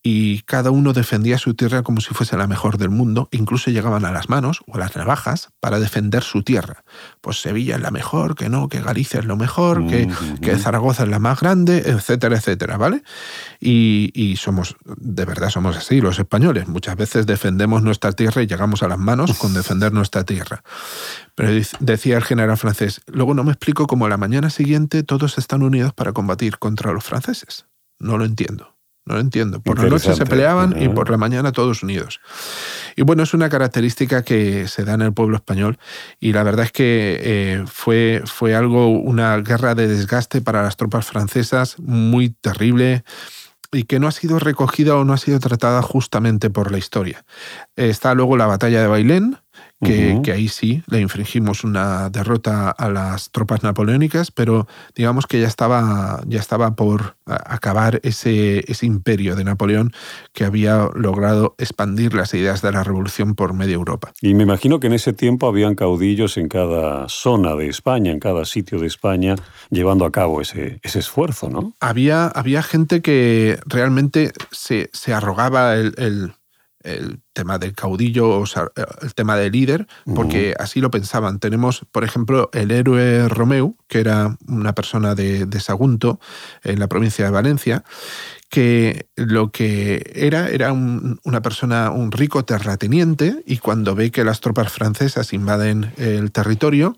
y 0.09 0.43
cada 0.43 0.71
uno 0.71 0.93
defendía 0.93 1.37
su 1.37 1.55
tierra 1.55 1.83
como 1.83 2.01
si 2.01 2.15
fuese 2.15 2.37
la 2.37 2.47
mejor 2.47 2.79
del 2.79 2.91
mundo, 2.91 3.29
incluso 3.33 3.73
llegaban 3.73 4.05
a 4.05 4.13
las 4.13 4.29
manos 4.29 4.61
o 4.69 4.77
a 4.77 4.79
las 4.79 4.95
navajas 4.95 5.49
para 5.59 5.81
defender 5.81 6.23
su 6.23 6.45
tierra. 6.45 6.85
Pues 7.21 7.41
Sevilla 7.41 7.75
es 7.75 7.81
la 7.81 7.91
mejor, 7.91 8.37
que 8.37 8.49
no, 8.49 8.69
que 8.69 8.81
Galicia 8.81 9.19
es 9.19 9.27
lo 9.27 9.37
mejor, 9.37 9.89
que, 9.89 10.09
que 10.41 10.57
Zaragoza 10.59 11.03
es 11.03 11.09
la 11.09 11.19
más 11.19 11.41
grande, 11.41 11.79
etcétera, 11.87 12.37
etcétera, 12.37 12.77
¿vale? 12.77 13.03
Y, 13.59 14.13
y, 14.15 14.37
somos, 14.37 14.77
de 14.85 15.25
verdad 15.25 15.51
somos 15.51 15.77
así, 15.77 16.01
los 16.01 16.21
españoles. 16.21 16.69
Muchas 16.69 16.95
veces 16.95 17.27
defendemos 17.27 17.83
nuestra 17.83 18.13
tierra 18.13 18.45
y 18.45 18.47
llegamos 18.47 18.85
a 18.85 18.89
las 18.89 18.99
manos 18.99 19.37
con 19.37 19.55
defender 19.55 19.93
nuestra 19.93 20.23
tierra. 20.23 20.63
Pero 21.35 21.51
decía 21.81 22.17
el 22.17 22.23
general 22.23 22.57
francés, 22.59 23.01
luego 23.09 23.35
no 23.35 23.43
me 23.43 23.51
explico 23.51 23.89
cómo 23.89 24.07
a 24.07 24.09
la 24.09 24.19
mañana 24.19 24.51
siguiente 24.51 25.03
todos 25.03 25.37
están 25.37 25.65
unidos 25.65 25.93
para 25.95 26.13
combatir 26.13 26.59
contra 26.59 26.93
los 26.93 27.03
franceses. 27.03 27.67
No 27.99 28.19
lo 28.19 28.25
entiendo. 28.25 28.76
No 29.07 29.15
lo 29.15 29.21
entiendo. 29.21 29.61
Por 29.61 29.81
la 29.81 29.89
noche 29.89 30.15
se 30.15 30.27
peleaban 30.27 30.83
y 30.83 30.89
por 30.89 31.11
la 31.11 31.17
mañana 31.17 31.53
todos 31.53 31.85
unidos. 31.85 32.21
Y 32.97 33.03
bueno, 33.03 33.23
es 33.23 33.35
una 33.35 33.49
característica 33.49 34.25
que 34.25 34.67
se 34.67 34.85
da 34.85 34.95
en 34.95 35.03
el 35.03 35.13
pueblo 35.13 35.37
español 35.37 35.79
y 36.19 36.33
la 36.33 36.43
verdad 36.43 36.65
es 36.65 36.73
que 36.73 37.21
eh, 37.23 37.65
fue, 37.67 38.23
fue 38.27 38.57
algo, 38.57 38.89
una 38.89 39.37
guerra 39.39 39.77
de 39.77 39.87
desgaste 39.87 40.41
para 40.41 40.63
las 40.63 40.77
tropas 40.77 41.07
francesas 41.07 41.77
muy 41.79 42.31
terrible 42.31 43.05
y 43.73 43.85
que 43.85 44.01
no 44.01 44.09
ha 44.09 44.13
sido 44.13 44.39
recogida 44.39 44.97
o 44.97 45.05
no 45.05 45.13
ha 45.13 45.19
sido 45.19 45.39
tratada 45.39 45.83
justamente 45.83 46.51
por 46.51 46.73
la 46.73 46.79
historia. 46.79 47.25
Está 47.77 48.15
luego 48.15 48.37
la 48.37 48.47
batalla 48.47 48.81
de 48.81 48.87
Bailén, 48.89 49.39
que, 49.83 50.33
ahí 50.33 50.49
sí 50.49 50.83
le 50.89 51.01
infringimos 51.01 51.65
una 51.65 52.09
derrota 52.09 52.71
a 52.71 52.89
las 52.89 53.31
tropas 53.31 53.63
napoleónicas, 53.63 54.31
pero 54.31 54.67
digamos 54.95 55.27
que 55.27 55.41
ya 55.41 55.47
estaba, 55.47 56.23
ya 56.27 56.41
estaba 56.41 56.77
por 56.77 57.17
acabar 57.27 58.01
ese, 58.03 58.65
ese 58.71 58.87
imperio 58.87 59.37
de 59.37 59.45
Napoleón 59.45 59.93
que 60.33 60.45
había 60.45 60.89
logrado 60.95 61.55
expandir 61.59 62.15
las 62.15 62.33
ideas 62.35 62.63
de 62.63 62.73
la 62.73 62.85
revolución 62.85 63.35
por 63.35 63.53
media 63.53 63.75
Europa. 63.75 64.13
Y 64.21 64.35
me 64.35 64.45
imagino 64.45 64.81
que 64.81 64.87
en 64.87 64.95
ese 64.95 65.13
tiempo 65.13 65.47
habían 65.47 65.75
caudillos 65.75 66.37
en 66.37 66.49
cada 66.49 67.09
zona 67.09 67.55
de 67.55 67.69
España, 67.69 68.13
en 68.13 68.21
cada 68.21 68.45
sitio 68.45 68.79
de 68.79 68.87
España, 68.87 69.35
llevando 69.71 70.05
a 70.05 70.13
cabo 70.13 70.41
ese, 70.41 70.79
ese 70.83 71.01
esfuerzo, 71.01 71.51
¿no? 71.51 71.75
Había, 71.81 72.29
había 72.29 72.63
gente 72.63 73.03
que 73.03 73.59
realmente 73.67 74.33
se, 74.51 74.89
se 74.93 75.13
arrogaba 75.13 75.75
el 75.75 75.95
el 75.97 76.33
tema 77.33 77.59
del 77.59 77.75
caudillo, 77.75 78.29
o 78.29 78.45
el 79.03 79.15
tema 79.15 79.37
del 79.37 79.53
líder, 79.53 79.87
porque 80.15 80.55
así 80.59 80.81
lo 80.81 80.91
pensaban. 80.91 81.39
Tenemos, 81.39 81.85
por 81.93 82.05
ejemplo, 82.05 82.51
el 82.53 82.71
héroe 82.71 83.29
Romeu, 83.29 83.77
que 83.89 84.01
era 84.01 84.37
una 84.49 84.75
persona 84.75 85.15
de, 85.15 85.61
Sagunto, 85.61 86.21
en 86.63 86.79
la 86.79 86.87
provincia 86.87 87.25
de 87.25 87.31
Valencia, 87.31 87.85
que 88.49 89.09
lo 89.17 89.51
que 89.51 90.13
era 90.15 90.49
era 90.49 90.73
una 90.73 91.43
persona, 91.43 91.91
un 91.91 92.13
rico 92.13 92.45
terrateniente, 92.45 93.43
y 93.47 93.59
cuando 93.59 93.95
ve 93.95 94.11
que 94.11 94.25
las 94.25 94.41
tropas 94.41 94.73
francesas 94.73 95.33
invaden 95.33 95.93
el 95.97 96.33
territorio, 96.33 96.97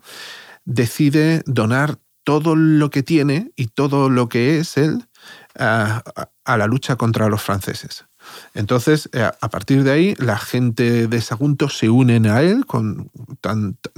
decide 0.65 1.41
donar 1.45 1.97
todo 2.23 2.55
lo 2.55 2.91
que 2.91 3.01
tiene 3.01 3.51
y 3.55 3.67
todo 3.67 4.09
lo 4.09 4.29
que 4.29 4.59
es 4.59 4.77
él 4.77 5.07
a 5.55 6.03
la 6.45 6.67
lucha 6.67 6.95
contra 6.95 7.27
los 7.27 7.41
franceses. 7.41 8.05
Entonces, 8.53 9.09
eh, 9.13 9.21
a 9.21 9.49
partir 9.49 9.83
de 9.83 9.91
ahí, 9.91 10.15
la 10.17 10.37
gente 10.37 11.07
de 11.07 11.21
Sagunto 11.21 11.69
se 11.69 11.89
unen 11.89 12.27
a 12.27 12.41
él 12.41 12.65
con 12.65 13.11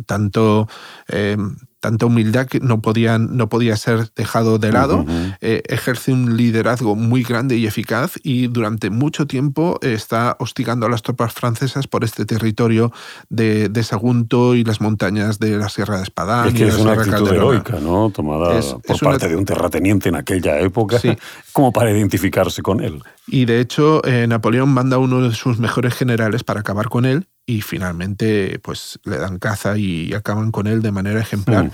tanto 0.06 0.68
eh, 1.08 1.38
tanta 1.82 2.06
humildad 2.06 2.48
que 2.48 2.60
no, 2.60 2.80
podían, 2.80 3.36
no 3.36 3.50
podía 3.50 3.76
ser 3.76 4.12
dejado 4.16 4.60
de 4.60 4.72
lado. 4.72 5.04
Eh, 5.42 5.64
ejerce 5.68 6.14
un 6.14 6.38
liderazgo 6.38 6.96
muy 6.96 7.24
grande 7.24 7.58
y 7.58 7.66
eficaz 7.66 8.14
y 8.24 8.48
durante 8.48 8.92
mucho 8.92 9.26
tiempo 9.26 9.80
está 9.82 10.38
hostigando 10.40 10.86
a 10.86 10.90
las 10.90 11.02
tropas 11.02 11.34
francesas 11.34 11.88
por 11.88 12.04
este 12.04 12.26
territorio 12.26 12.94
de, 13.30 13.68
de 13.68 13.84
Sagunto 13.84 14.54
y 14.56 14.64
las 14.64 14.80
montañas 14.80 15.40
de 15.40 15.58
la 15.58 15.70
Sierra 15.70 15.98
de 15.98 16.04
Espadán. 16.04 16.50
Es 16.50 16.54
que 16.54 16.68
es 16.68 16.78
una 16.78 16.94
actitud 16.94 17.28
heroica, 17.30 17.80
¿no? 17.80 18.12
Tomada 18.12 18.62
por 18.86 19.00
parte 19.00 19.28
de 19.28 19.36
un 19.36 19.46
terrateniente 19.46 20.10
en 20.10 20.16
aquella 20.16 20.60
época, 20.60 21.00
como 21.52 21.74
para 21.74 21.92
identificarse 21.92 22.62
con 22.62 22.82
él. 22.82 23.02
Y 23.28 23.46
de 23.46 23.60
hecho, 23.60 24.06
eh, 24.06 24.28
Napoleón 24.28 24.70
manda 24.70 24.98
a 24.98 25.00
uno 25.00 25.22
de 25.22 25.34
sus 25.34 25.58
mejores 25.58 25.96
generales 25.96 26.44
para 26.44 26.60
acabar 26.60 26.90
con 26.90 27.06
él 27.06 27.28
y 27.52 27.62
finalmente 27.62 28.60
pues 28.60 29.00
le 29.04 29.18
dan 29.18 29.38
caza 29.38 29.78
y 29.78 30.14
acaban 30.14 30.52
con 30.52 30.68
él 30.68 30.82
de 30.82 30.92
manera 30.92 31.20
ejemplar, 31.20 31.66
mm. 31.66 31.72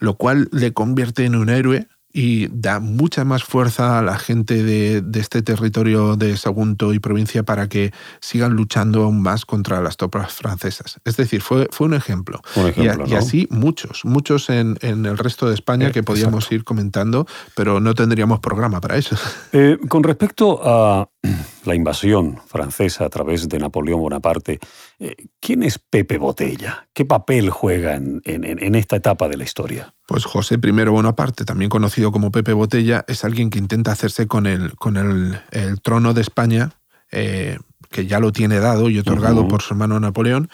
lo 0.00 0.14
cual 0.16 0.48
le 0.52 0.72
convierte 0.72 1.24
en 1.24 1.36
un 1.36 1.48
héroe 1.48 1.88
y 2.16 2.48
da 2.50 2.80
mucha 2.80 3.26
más 3.26 3.44
fuerza 3.44 3.98
a 3.98 4.02
la 4.02 4.18
gente 4.18 4.62
de, 4.62 5.04
este 5.20 5.42
territorio 5.42 6.16
de 6.16 6.34
Sagunto 6.38 6.94
y 6.94 6.98
provincia 6.98 7.42
para 7.42 7.68
que 7.68 7.92
sigan 8.20 8.54
luchando 8.54 9.04
aún 9.04 9.20
más 9.20 9.44
contra 9.44 9.82
las 9.82 9.98
tropas 9.98 10.32
francesas. 10.32 10.98
Es 11.04 11.18
decir, 11.18 11.42
fue, 11.42 11.68
fue 11.70 11.88
un 11.88 11.92
ejemplo. 11.92 12.40
y, 12.74 13.14
así 13.14 13.46
muchos, 13.50 14.06
muchos 14.06 14.48
en, 14.48 14.78
el 14.80 15.18
resto 15.18 15.46
de 15.46 15.54
España 15.54 15.88
eh, 15.88 15.92
que 15.92 16.02
podíamos 16.02 16.50
ir 16.52 16.64
comentando, 16.64 17.26
pero 17.54 17.80
no 17.80 17.94
tendríamos 17.94 18.40
programa 18.40 18.80
para 18.80 18.96
eso. 18.96 19.16
Eh, 19.52 19.78
con 19.88 20.02
respecto 20.02 20.60
a 20.64 21.08
la 21.64 21.74
invasión 21.74 22.40
francesa 22.46 23.04
a 23.04 23.08
través 23.08 23.48
de 23.48 23.58
Napoleón 23.58 24.00
Bonaparte, 24.00 24.58
¿quién 25.40 25.62
es 25.62 25.78
Pepe 25.78 26.18
Botella? 26.18 26.88
¿Qué 26.92 27.04
papel 27.04 27.50
juega 27.50 27.96
en, 27.96 28.74
esta 28.74 28.96
etapa 28.96 29.28
de 29.28 29.36
la 29.36 29.44
historia? 29.44 29.94
Pues 30.06 30.24
José 30.24 30.58
I 30.62 30.84
Bonaparte, 30.84 31.44
también 31.44 31.68
conocido 31.68 32.12
como 32.12 32.30
Pepe 32.30 32.52
Botella, 32.52 33.04
es 33.08 33.24
alguien 33.24 33.50
que 33.50 33.58
intenta 33.58 33.92
hacerse 33.92 34.26
con 34.26 34.46
el, 34.46 34.74
con 34.76 34.96
el, 34.96 35.80
trono 35.82 36.14
de 36.14 36.20
España, 36.20 36.72
eh, 37.12 37.58
que 37.90 38.06
ya 38.06 38.20
lo 38.20 38.32
tiene 38.32 38.58
dado 38.58 38.90
y 38.90 38.98
otorgado 38.98 39.46
por 39.48 39.62
su 39.62 39.74
hermano 39.74 40.00
Napoleón, 40.00 40.48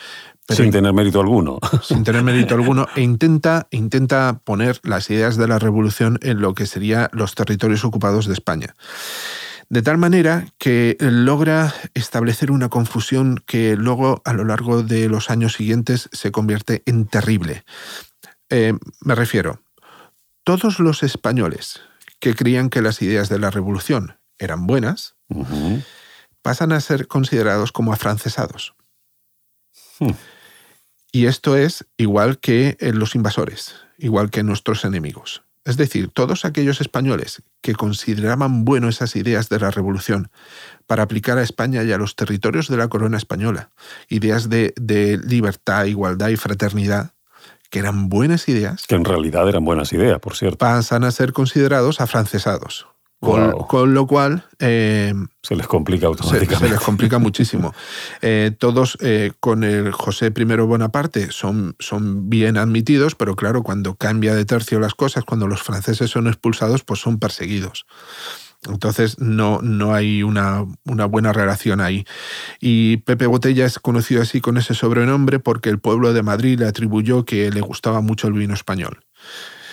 sin 0.49 0.71
tener 0.71 0.93
mérito 0.93 1.21
alguno. 1.21 1.59
Sin 1.83 2.05
tener 2.05 2.23
mérito 2.23 2.55
alguno. 2.55 2.87
E 2.97 3.03
intenta, 3.03 3.69
intenta 3.71 4.41
poner 4.45 4.81
las 4.83 5.09
ideas 5.09 5.37
de 5.37 5.47
la 5.47 5.59
revolución 5.59 6.19
en 6.23 6.41
lo 6.41 6.55
que 6.55 6.67
serían 6.67 7.09
los 7.13 7.35
territorios 7.35 7.85
ocupados 7.85 8.27
de 8.27 8.35
España. 8.35 8.75
De 9.73 9.81
tal 9.81 9.97
manera 9.97 10.45
que 10.59 10.99
logra 11.01 11.73
establecer 11.95 12.51
una 12.51 12.69
confusión 12.69 13.43
que 13.47 13.75
luego 13.75 14.21
a 14.27 14.35
lo 14.35 14.45
largo 14.45 14.83
de 14.83 15.09
los 15.09 15.31
años 15.31 15.55
siguientes 15.55 16.11
se 16.13 16.31
convierte 16.31 16.83
en 16.85 17.07
terrible. 17.07 17.65
Eh, 18.51 18.75
me 19.01 19.15
refiero, 19.15 19.63
todos 20.45 20.79
los 20.79 21.03
españoles 21.03 21.81
que 22.21 22.35
creían 22.35 22.69
que 22.69 22.83
las 22.83 23.01
ideas 23.01 23.31
de 23.31 23.39
la 23.39 23.49
revolución 23.51 24.19
eran 24.39 24.67
buenas, 24.67 25.15
pasan 26.43 26.73
a 26.73 26.81
ser 26.83 27.07
considerados 27.07 27.73
como 27.73 27.95
afrancesados. 27.95 28.75
Hmm. 29.99 30.11
Y 31.13 31.25
esto 31.25 31.57
es 31.57 31.87
igual 31.97 32.41
que 32.41 32.77
en 32.79 32.99
los 32.99 33.15
invasores, 33.15 33.77
igual 33.97 34.29
que 34.29 34.43
nuestros 34.43 34.85
enemigos. 34.85 35.45
Es 35.65 35.77
decir, 35.77 36.09
todos 36.09 36.45
aquellos 36.45 36.81
españoles 36.81 37.43
que 37.61 37.75
consideraban 37.75 38.65
bueno 38.65 38.89
esas 38.89 39.15
ideas 39.15 39.49
de 39.49 39.61
la 39.61 39.71
revolución 39.71 40.31
para 40.87 41.05
aplicar 41.05 41.39
a 41.39 41.43
España 41.43 41.85
y 41.85 41.93
a 41.93 41.99
los 41.99 42.17
territorios 42.17 42.69
de 42.69 42.77
la 42.77 42.89
corona 42.89 43.17
española, 43.17 43.71
ideas 44.09 44.49
de, 44.49 44.73
libertad, 45.25 45.85
igualdad 45.85 46.29
y 46.29 46.37
fraternidad, 46.37 47.13
que 47.71 47.79
eran 47.79 48.09
buenas 48.09 48.49
ideas. 48.49 48.87
Que 48.89 48.97
en 48.97 49.05
realidad 49.05 49.49
eran 49.49 49.65
buenas 49.65 49.93
ideas, 49.93 50.19
por 50.19 50.35
cierto. 50.37 50.59
Pasan 50.59 51.05
a 51.05 51.13
ser 51.13 51.33
considerados 51.33 52.01
afrancesados. 52.01 52.87
Con, 53.23 53.95
lo 53.95 54.07
cual... 54.09 54.45
Eh, 54.59 55.15
se 55.43 55.55
les 55.55 55.69
complica 55.69 56.09
automáticamente. 56.09 56.57
Se, 56.57 56.69
les 56.69 56.81
complica 56.81 57.19
muchísimo. 57.21 57.73
Eh, 58.21 58.51
todos 58.59 58.99
eh, 59.01 59.31
con 59.39 59.63
el 59.63 59.93
José 59.93 60.33
I 60.37 60.45
Bonaparte 60.45 61.31
son, 61.31 61.77
son 61.79 62.29
bien 62.29 62.57
admitidos, 62.57 63.15
pero 63.15 63.37
claro, 63.37 63.63
cuando 63.63 63.95
cambia 63.95 64.35
de 64.35 64.45
tercio 64.45 64.81
las 64.81 64.97
cosas, 64.97 65.25
cuando 65.25 65.47
los 65.47 65.63
franceses 65.63 66.11
son 66.11 66.27
expulsados, 66.27 66.83
pues 66.83 66.99
son 66.99 67.21
perseguidos. 67.21 67.87
Entonces 68.69 69.21
no, 69.21 69.61
no 69.63 69.95
hay 69.95 70.25
una, 70.25 70.67
una, 70.85 71.07
buena 71.07 71.33
relación 71.33 71.81
ahí. 71.81 72.05
Y 72.61 72.97
Pepe 72.99 73.27
Botella 73.27 73.67
es 73.67 73.79
conocido 73.79 74.23
así 74.23 74.41
con 74.41 74.57
ese 74.57 74.75
sobrenombre 74.75 75.39
porque 75.39 75.69
el 75.71 75.79
pueblo 75.79 76.13
de 76.13 76.25
Madrid 76.25 76.59
le 76.59 76.67
atribuyó 76.67 77.25
que 77.25 77.53
le 77.53 77.61
gustaba 77.61 78.01
mucho 78.01 78.27
el 78.27 78.35
vino 78.35 78.55
español 78.55 78.99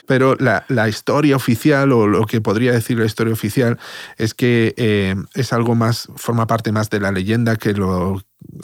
pero 0.10 0.36
la, 0.40 0.90
historia 0.90 1.36
oficial 1.36 1.92
o 1.92 2.08
lo 2.08 2.26
que 2.26 2.42
podría 2.42 2.72
decir 2.72 2.98
la 2.98 3.06
historia 3.06 3.32
oficial 3.32 3.78
es 4.18 4.34
que 4.34 4.74
eh, 4.76 5.14
es 5.36 5.54
algo 5.54 5.76
más, 5.76 6.10
forma 6.16 6.48
parte 6.48 6.72
más 6.72 6.90
de 6.90 7.00
la 7.00 7.12
leyenda 7.12 7.58
que 7.58 7.76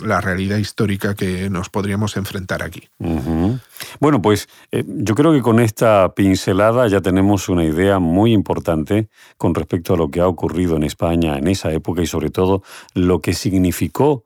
la 0.04 0.22
realidad 0.22 0.58
histórica 0.58 1.14
que 1.14 1.52
nos 1.52 1.70
podríamos 1.70 2.18
enfrentar 2.18 2.64
aquí. 2.64 2.90
Bueno, 4.00 4.24
pues 4.24 4.50
eh, 4.72 4.84
yo 4.88 5.14
creo 5.14 5.34
que 5.34 5.44
con 5.44 5.60
esta 5.60 6.16
pincelada 6.16 6.88
ya 6.88 7.02
tenemos 7.02 7.48
una 7.48 7.64
idea 7.64 8.00
muy 8.00 8.34
importante 8.34 9.10
con 9.38 9.54
respecto 9.54 9.94
a 9.94 9.98
lo 9.98 10.10
que 10.10 10.22
ha 10.22 10.28
ocurrido 10.28 10.76
en 10.78 10.82
España 10.82 11.38
en 11.38 11.48
esa 11.48 11.72
época 11.72 12.02
y 12.02 12.08
sobre 12.08 12.32
todo 12.32 12.64
lo 12.96 13.22
que 13.22 13.34
significó 13.34 14.26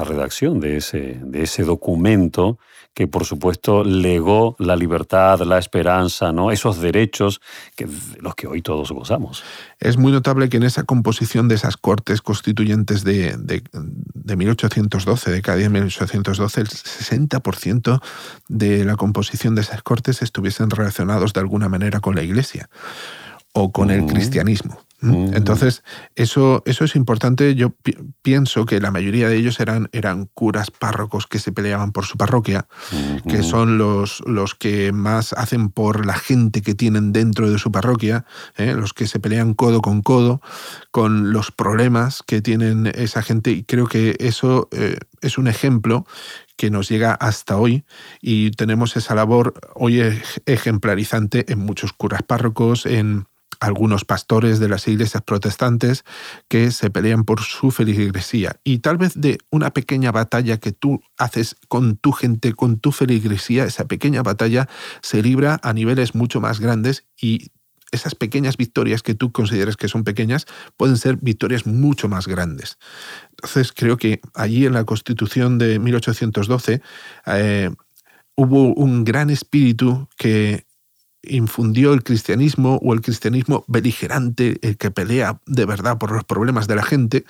la 0.00 0.04
redacción 0.04 0.60
de 0.60 0.78
ese, 0.78 1.20
de 1.22 1.42
ese 1.42 1.62
documento 1.62 2.58
que 2.94 3.06
por 3.06 3.24
supuesto 3.24 3.84
legó 3.84 4.56
la 4.58 4.74
libertad, 4.74 5.40
la 5.40 5.58
esperanza, 5.58 6.32
¿no? 6.32 6.50
esos 6.50 6.80
derechos 6.80 7.40
que, 7.76 7.84
de 7.86 8.20
los 8.20 8.34
que 8.34 8.46
hoy 8.46 8.62
todos 8.62 8.90
gozamos. 8.92 9.44
Es 9.78 9.96
muy 9.96 10.10
notable 10.10 10.48
que 10.48 10.56
en 10.56 10.64
esa 10.64 10.84
composición 10.84 11.48
de 11.48 11.54
esas 11.54 11.76
cortes 11.76 12.22
constituyentes 12.22 13.04
de, 13.04 13.36
de, 13.36 13.62
de 13.72 14.36
1812, 14.36 15.30
de 15.30 15.42
cada 15.42 15.58
día 15.58 15.68
1812, 15.68 16.60
el 16.60 16.68
60% 16.68 18.00
de 18.48 18.84
la 18.84 18.96
composición 18.96 19.54
de 19.54 19.60
esas 19.60 19.82
cortes 19.82 20.22
estuviesen 20.22 20.70
relacionados 20.70 21.32
de 21.34 21.40
alguna 21.40 21.68
manera 21.68 22.00
con 22.00 22.14
la 22.14 22.22
Iglesia 22.22 22.70
o 23.52 23.70
con 23.70 23.90
el 23.90 24.06
cristianismo. 24.06 24.80
Entonces, 25.02 25.82
eso, 26.14 26.62
eso 26.66 26.84
es 26.84 26.94
importante. 26.94 27.54
Yo 27.54 27.74
pienso 28.22 28.66
que 28.66 28.80
la 28.80 28.90
mayoría 28.90 29.28
de 29.28 29.36
ellos 29.36 29.58
eran, 29.60 29.88
eran 29.92 30.26
curas 30.26 30.70
párrocos 30.70 31.26
que 31.26 31.38
se 31.38 31.52
peleaban 31.52 31.92
por 31.92 32.04
su 32.04 32.18
parroquia, 32.18 32.66
que 33.26 33.42
son 33.42 33.78
los, 33.78 34.22
los 34.26 34.54
que 34.54 34.92
más 34.92 35.32
hacen 35.32 35.70
por 35.70 36.04
la 36.04 36.14
gente 36.14 36.62
que 36.62 36.74
tienen 36.74 37.12
dentro 37.12 37.50
de 37.50 37.58
su 37.58 37.72
parroquia, 37.72 38.24
¿eh? 38.56 38.74
los 38.74 38.92
que 38.92 39.06
se 39.06 39.20
pelean 39.20 39.54
codo 39.54 39.80
con 39.80 40.02
codo 40.02 40.42
con 40.90 41.32
los 41.32 41.50
problemas 41.50 42.22
que 42.26 42.42
tienen 42.42 42.86
esa 42.94 43.22
gente. 43.22 43.50
Y 43.52 43.64
creo 43.64 43.86
que 43.86 44.16
eso 44.18 44.68
eh, 44.72 44.98
es 45.20 45.38
un 45.38 45.48
ejemplo 45.48 46.06
que 46.56 46.70
nos 46.70 46.90
llega 46.90 47.14
hasta 47.14 47.56
hoy 47.56 47.84
y 48.20 48.50
tenemos 48.50 48.94
esa 48.94 49.14
labor 49.14 49.54
hoy 49.74 50.02
ejemplarizante 50.44 51.50
en 51.50 51.58
muchos 51.60 51.94
curas 51.94 52.22
párrocos, 52.22 52.84
en 52.84 53.24
algunos 53.60 54.04
pastores 54.04 54.58
de 54.58 54.68
las 54.68 54.88
iglesias 54.88 55.22
protestantes 55.22 56.04
que 56.48 56.70
se 56.70 56.90
pelean 56.90 57.24
por 57.24 57.40
su 57.40 57.70
feligresía. 57.70 58.56
Y 58.64 58.78
tal 58.78 58.96
vez 58.96 59.12
de 59.14 59.38
una 59.50 59.70
pequeña 59.70 60.10
batalla 60.12 60.56
que 60.58 60.72
tú 60.72 61.02
haces 61.18 61.56
con 61.68 61.96
tu 61.96 62.12
gente, 62.12 62.54
con 62.54 62.78
tu 62.80 62.90
feligresía, 62.90 63.64
esa 63.64 63.86
pequeña 63.86 64.22
batalla 64.22 64.68
se 65.02 65.22
libra 65.22 65.60
a 65.62 65.72
niveles 65.72 66.14
mucho 66.14 66.40
más 66.40 66.58
grandes 66.58 67.04
y 67.20 67.52
esas 67.92 68.14
pequeñas 68.14 68.56
victorias 68.56 69.02
que 69.02 69.14
tú 69.14 69.32
consideres 69.32 69.76
que 69.76 69.88
son 69.88 70.04
pequeñas 70.04 70.46
pueden 70.76 70.96
ser 70.96 71.16
victorias 71.20 71.66
mucho 71.66 72.08
más 72.08 72.26
grandes. 72.26 72.78
Entonces 73.30 73.72
creo 73.72 73.96
que 73.96 74.20
allí 74.34 74.66
en 74.66 74.74
la 74.74 74.84
Constitución 74.84 75.58
de 75.58 75.78
1812 75.78 76.82
eh, 77.26 77.70
hubo 78.36 78.74
un 78.74 79.04
gran 79.04 79.30
espíritu 79.30 80.08
que 80.16 80.66
infundió 81.22 81.92
el 81.92 82.02
cristianismo 82.02 82.80
o 82.82 82.94
el 82.94 83.00
cristianismo 83.00 83.64
beligerante, 83.68 84.58
el 84.62 84.76
que 84.76 84.90
pelea 84.90 85.40
de 85.46 85.66
verdad 85.66 85.98
por 85.98 86.12
los 86.12 86.24
problemas 86.24 86.66
de 86.66 86.76
la 86.76 86.82
gente, 86.82 87.24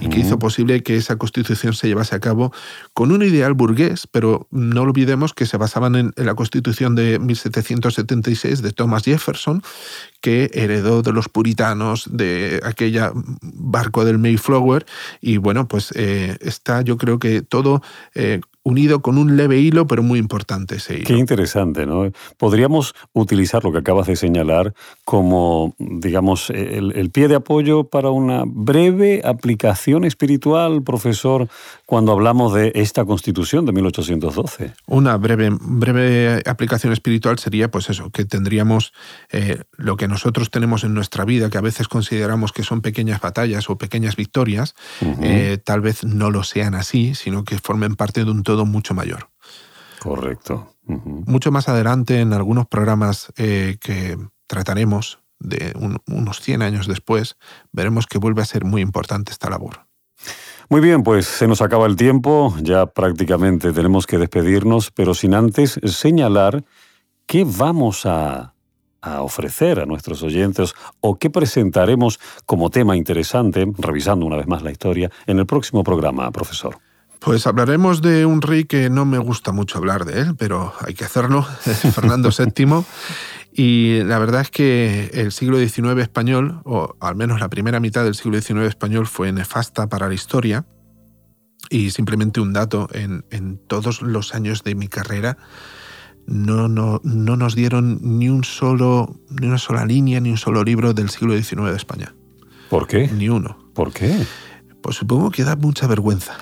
y 0.00 0.08
que 0.08 0.20
hizo 0.20 0.38
posible 0.38 0.82
que 0.82 0.96
esa 0.96 1.16
constitución 1.16 1.72
se 1.74 1.88
llevase 1.88 2.16
a 2.16 2.20
cabo 2.20 2.52
con 2.92 3.12
un 3.12 3.22
ideal 3.22 3.54
burgués, 3.54 4.06
pero 4.06 4.48
no 4.50 4.82
olvidemos 4.82 5.32
que 5.32 5.46
se 5.46 5.56
basaban 5.56 5.94
en, 5.94 6.12
la 6.16 6.34
constitución 6.34 6.94
de 6.94 7.18
1776 7.18 8.62
de 8.62 8.72
Thomas 8.72 9.04
Jefferson, 9.04 9.62
que 10.20 10.50
heredó 10.52 11.02
de 11.02 11.12
los 11.12 11.28
puritanos 11.28 12.08
de 12.10 12.60
aquella 12.64 13.12
barco 13.14 14.04
del 14.04 14.18
Mayflower, 14.18 14.86
y 15.20 15.36
bueno, 15.36 15.68
pues 15.68 15.92
eh, 15.94 16.36
está 16.40 16.82
yo 16.82 16.96
creo 16.96 17.18
que 17.18 17.42
todo... 17.42 17.82
Eh, 18.14 18.40
unido 18.70 19.02
con 19.02 19.18
un 19.18 19.36
leve 19.36 19.58
hilo, 19.58 19.86
pero 19.86 20.02
muy 20.02 20.18
importante 20.18 20.76
ese 20.76 20.94
hilo. 20.96 21.04
Qué 21.04 21.14
interesante, 21.14 21.86
¿no? 21.86 22.10
Podríamos 22.38 22.94
utilizar 23.12 23.64
lo 23.64 23.72
que 23.72 23.78
acabas 23.78 24.06
de 24.06 24.16
señalar 24.16 24.74
como, 25.04 25.74
digamos, 25.78 26.50
el, 26.50 27.10
pie 27.10 27.28
de 27.28 27.34
apoyo 27.34 27.84
para 27.84 28.10
una 28.10 28.44
breve 28.46 29.22
aplicación 29.24 30.04
espiritual, 30.04 30.82
profesor, 30.82 31.48
cuando 31.86 32.12
hablamos 32.12 32.54
de 32.54 32.72
esta 32.76 33.04
constitución 33.04 33.66
de 33.66 33.72
1812. 33.72 34.74
Una 34.86 35.16
breve, 35.16 35.50
breve 35.60 36.42
aplicación 36.46 36.92
espiritual 36.92 37.38
sería, 37.38 37.70
pues 37.70 37.90
eso, 37.90 38.10
que 38.10 38.24
tendríamos 38.24 38.92
eh, 39.32 39.62
lo 39.76 39.96
que 39.96 40.06
nosotros 40.06 40.50
tenemos 40.50 40.84
en 40.84 40.94
nuestra 40.94 41.24
vida, 41.24 41.50
que 41.50 41.58
a 41.58 41.62
veces 41.62 41.88
consideramos 41.88 42.52
que 42.52 42.62
son 42.62 42.80
pequeñas 42.80 43.20
batallas 43.20 43.68
o 43.68 43.76
pequeñas 43.76 44.16
victorias, 44.16 44.74
eh, 45.22 45.58
tal 45.62 45.80
vez 45.80 46.04
no 46.04 46.30
lo 46.30 46.44
sean 46.44 46.74
así, 46.74 47.14
sino 47.14 47.44
que 47.44 47.58
formen 47.58 47.96
parte 47.96 48.24
de 48.24 48.30
un 48.30 48.42
todo 48.42 48.59
mucho 48.66 48.94
mayor. 48.94 49.30
Correcto. 50.00 50.74
Mucho 50.84 51.52
más 51.52 51.68
adelante, 51.68 52.20
en 52.20 52.32
algunos 52.32 52.66
programas 52.66 53.32
eh, 53.36 53.76
que 53.80 54.18
trataremos, 54.46 55.20
de 55.38 55.72
unos 56.06 56.40
100 56.40 56.62
años 56.62 56.86
después, 56.86 57.36
veremos 57.72 58.06
que 58.06 58.18
vuelve 58.18 58.42
a 58.42 58.46
ser 58.46 58.64
muy 58.64 58.82
importante 58.82 59.30
esta 59.32 59.48
labor. 59.48 59.86
Muy 60.68 60.80
bien, 60.80 61.02
pues 61.02 61.26
se 61.26 61.46
nos 61.46 61.62
acaba 61.62 61.86
el 61.86 61.96
tiempo, 61.96 62.54
ya 62.60 62.86
prácticamente 62.86 63.72
tenemos 63.72 64.06
que 64.06 64.18
despedirnos, 64.18 64.90
pero 64.90 65.14
sin 65.14 65.34
antes 65.34 65.80
señalar 65.84 66.64
qué 67.26 67.44
vamos 67.46 68.04
a 68.06 68.54
a 69.02 69.22
ofrecer 69.22 69.80
a 69.80 69.86
nuestros 69.86 70.22
oyentes 70.22 70.74
o 71.00 71.18
qué 71.18 71.30
presentaremos 71.30 72.20
como 72.46 72.70
tema 72.70 72.96
interesante, 72.96 73.66
revisando 73.78 74.26
una 74.26 74.36
vez 74.36 74.46
más 74.46 74.62
la 74.62 74.70
historia, 74.70 75.10
en 75.26 75.38
el 75.38 75.46
próximo 75.46 75.82
programa, 75.82 76.30
profesor? 76.30 76.78
Pues 77.20 77.46
hablaremos 77.46 78.00
de 78.00 78.24
un 78.24 78.40
rey 78.40 78.64
que 78.64 78.88
no 78.88 79.04
me 79.04 79.18
gusta 79.18 79.52
mucho 79.52 79.76
hablar 79.76 80.06
de 80.06 80.22
él, 80.22 80.36
pero 80.36 80.72
hay 80.80 80.94
que 80.94 81.04
hacerlo, 81.04 81.42
Fernando 81.94 82.30
VII. 82.36 82.84
Y 83.52 84.02
la 84.04 84.18
verdad 84.18 84.40
es 84.40 84.50
que 84.50 85.10
el 85.12 85.32
siglo 85.32 85.58
XIX 85.58 86.00
español, 86.00 86.62
o 86.64 86.96
al 86.98 87.16
menos 87.16 87.40
la 87.40 87.50
primera 87.50 87.78
mitad 87.78 88.04
del 88.04 88.14
siglo 88.14 88.40
XIX 88.40 88.62
español, 88.62 89.06
fue 89.06 89.32
nefasta 89.32 89.88
para 89.88 90.08
la 90.08 90.14
historia. 90.14 90.64
Y 91.68 91.90
simplemente 91.90 92.40
un 92.40 92.54
dato, 92.54 92.88
en, 92.92 93.24
en 93.30 93.58
todos 93.58 94.00
los 94.00 94.34
años 94.34 94.64
de 94.64 94.74
mi 94.74 94.88
carrera, 94.88 95.36
no, 96.26 96.68
no, 96.68 97.00
no 97.04 97.36
nos 97.36 97.54
dieron 97.54 97.98
ni 98.00 98.28
un 98.28 98.44
solo, 98.44 99.20
ni 99.28 99.46
una 99.46 99.58
sola 99.58 99.84
línea, 99.84 100.20
ni 100.20 100.30
un 100.30 100.38
solo 100.38 100.64
libro 100.64 100.94
del 100.94 101.10
siglo 101.10 101.36
XIX 101.36 101.70
de 101.70 101.76
España. 101.76 102.14
¿Por 102.70 102.86
qué? 102.86 103.08
Ni 103.08 103.28
uno. 103.28 103.58
¿Por 103.74 103.92
qué? 103.92 104.16
Pues 104.82 104.96
supongo 104.96 105.30
que 105.30 105.44
da 105.44 105.56
mucha 105.56 105.86
vergüenza. 105.86 106.36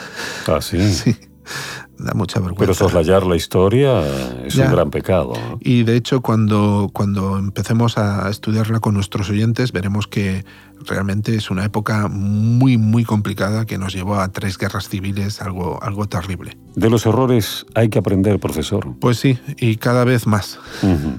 Ah, 0.47 0.61
sí. 0.61 0.79
Sí 0.93 1.17
da 1.99 2.15
mucha 2.15 2.41
vergüenza. 2.41 2.61
Pero 2.61 2.75
soslayar 2.75 3.27
la 3.27 3.37
historia 3.37 4.03
es 4.45 4.57
un 4.57 4.71
gran 4.71 4.91
pecado. 4.91 5.33
Y 5.61 5.83
de 5.83 5.97
hecho, 5.97 6.21
cuando, 6.21 6.91
cuando 6.93 7.39
empecemos 7.39 7.99
a 7.99 8.29
estudiarla 8.31 8.81
con 8.81 8.95
nuestros 8.95 9.31
oyentes, 9.31 9.73
veremos 9.73 10.07
que 10.07 10.45
realmente 10.87 11.35
es 11.35 11.51
una 11.51 11.65
época 11.65 12.09
muy, 12.09 12.79
muy 12.79 13.05
complicada 13.05 13.67
que 13.67 13.79
nos 13.79 13.93
llevó 13.93 14.17
a 14.17 14.29
tres 14.29 14.59
guerras 14.59 14.89
civiles, 14.89 15.43
algo, 15.43 15.83
algo 15.83 16.07
terrible. 16.07 16.57
De 16.77 16.89
los 16.89 17.05
errores 17.05 17.67
hay 17.75 17.89
que 17.89 17.99
aprender, 17.99 18.39
profesor. 18.39 18.95
Pues 19.01 19.19
sí, 19.19 19.39
y 19.59 19.77
cada 19.77 20.05
vez 20.05 20.27
más. 20.27 20.59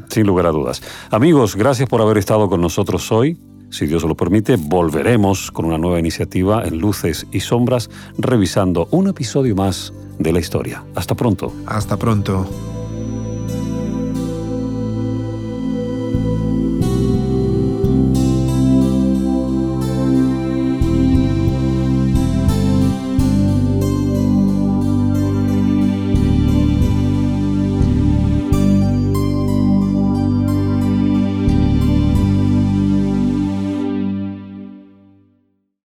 sin 0.10 0.26
lugar 0.26 0.46
a 0.46 0.52
dudas. 0.52 0.82
Amigos, 1.12 1.56
gracias 1.56 1.90
por 1.90 2.02
haber 2.02 2.18
estado 2.18 2.48
con 2.50 2.62
nosotros 2.62 3.12
hoy. 3.12 3.38
Si 3.70 3.86
Dios 3.86 4.04
lo 4.04 4.16
permite, 4.16 4.56
volveremos 4.58 5.52
con 5.52 5.66
una 5.66 5.78
nueva 5.78 6.00
iniciativa 6.00 6.64
en 6.64 6.80
Luces 6.80 7.28
y 7.32 7.40
Sombras, 7.40 7.90
revisando 8.18 8.88
un 8.92 9.08
episodio 9.08 9.56
más 9.56 9.94
de 10.18 10.34
la 10.34 10.40
historia. 10.40 10.84
Hasta 10.96 11.16
pronto. 11.16 11.54
Hasta 11.66 11.98
pronto. 11.98 12.79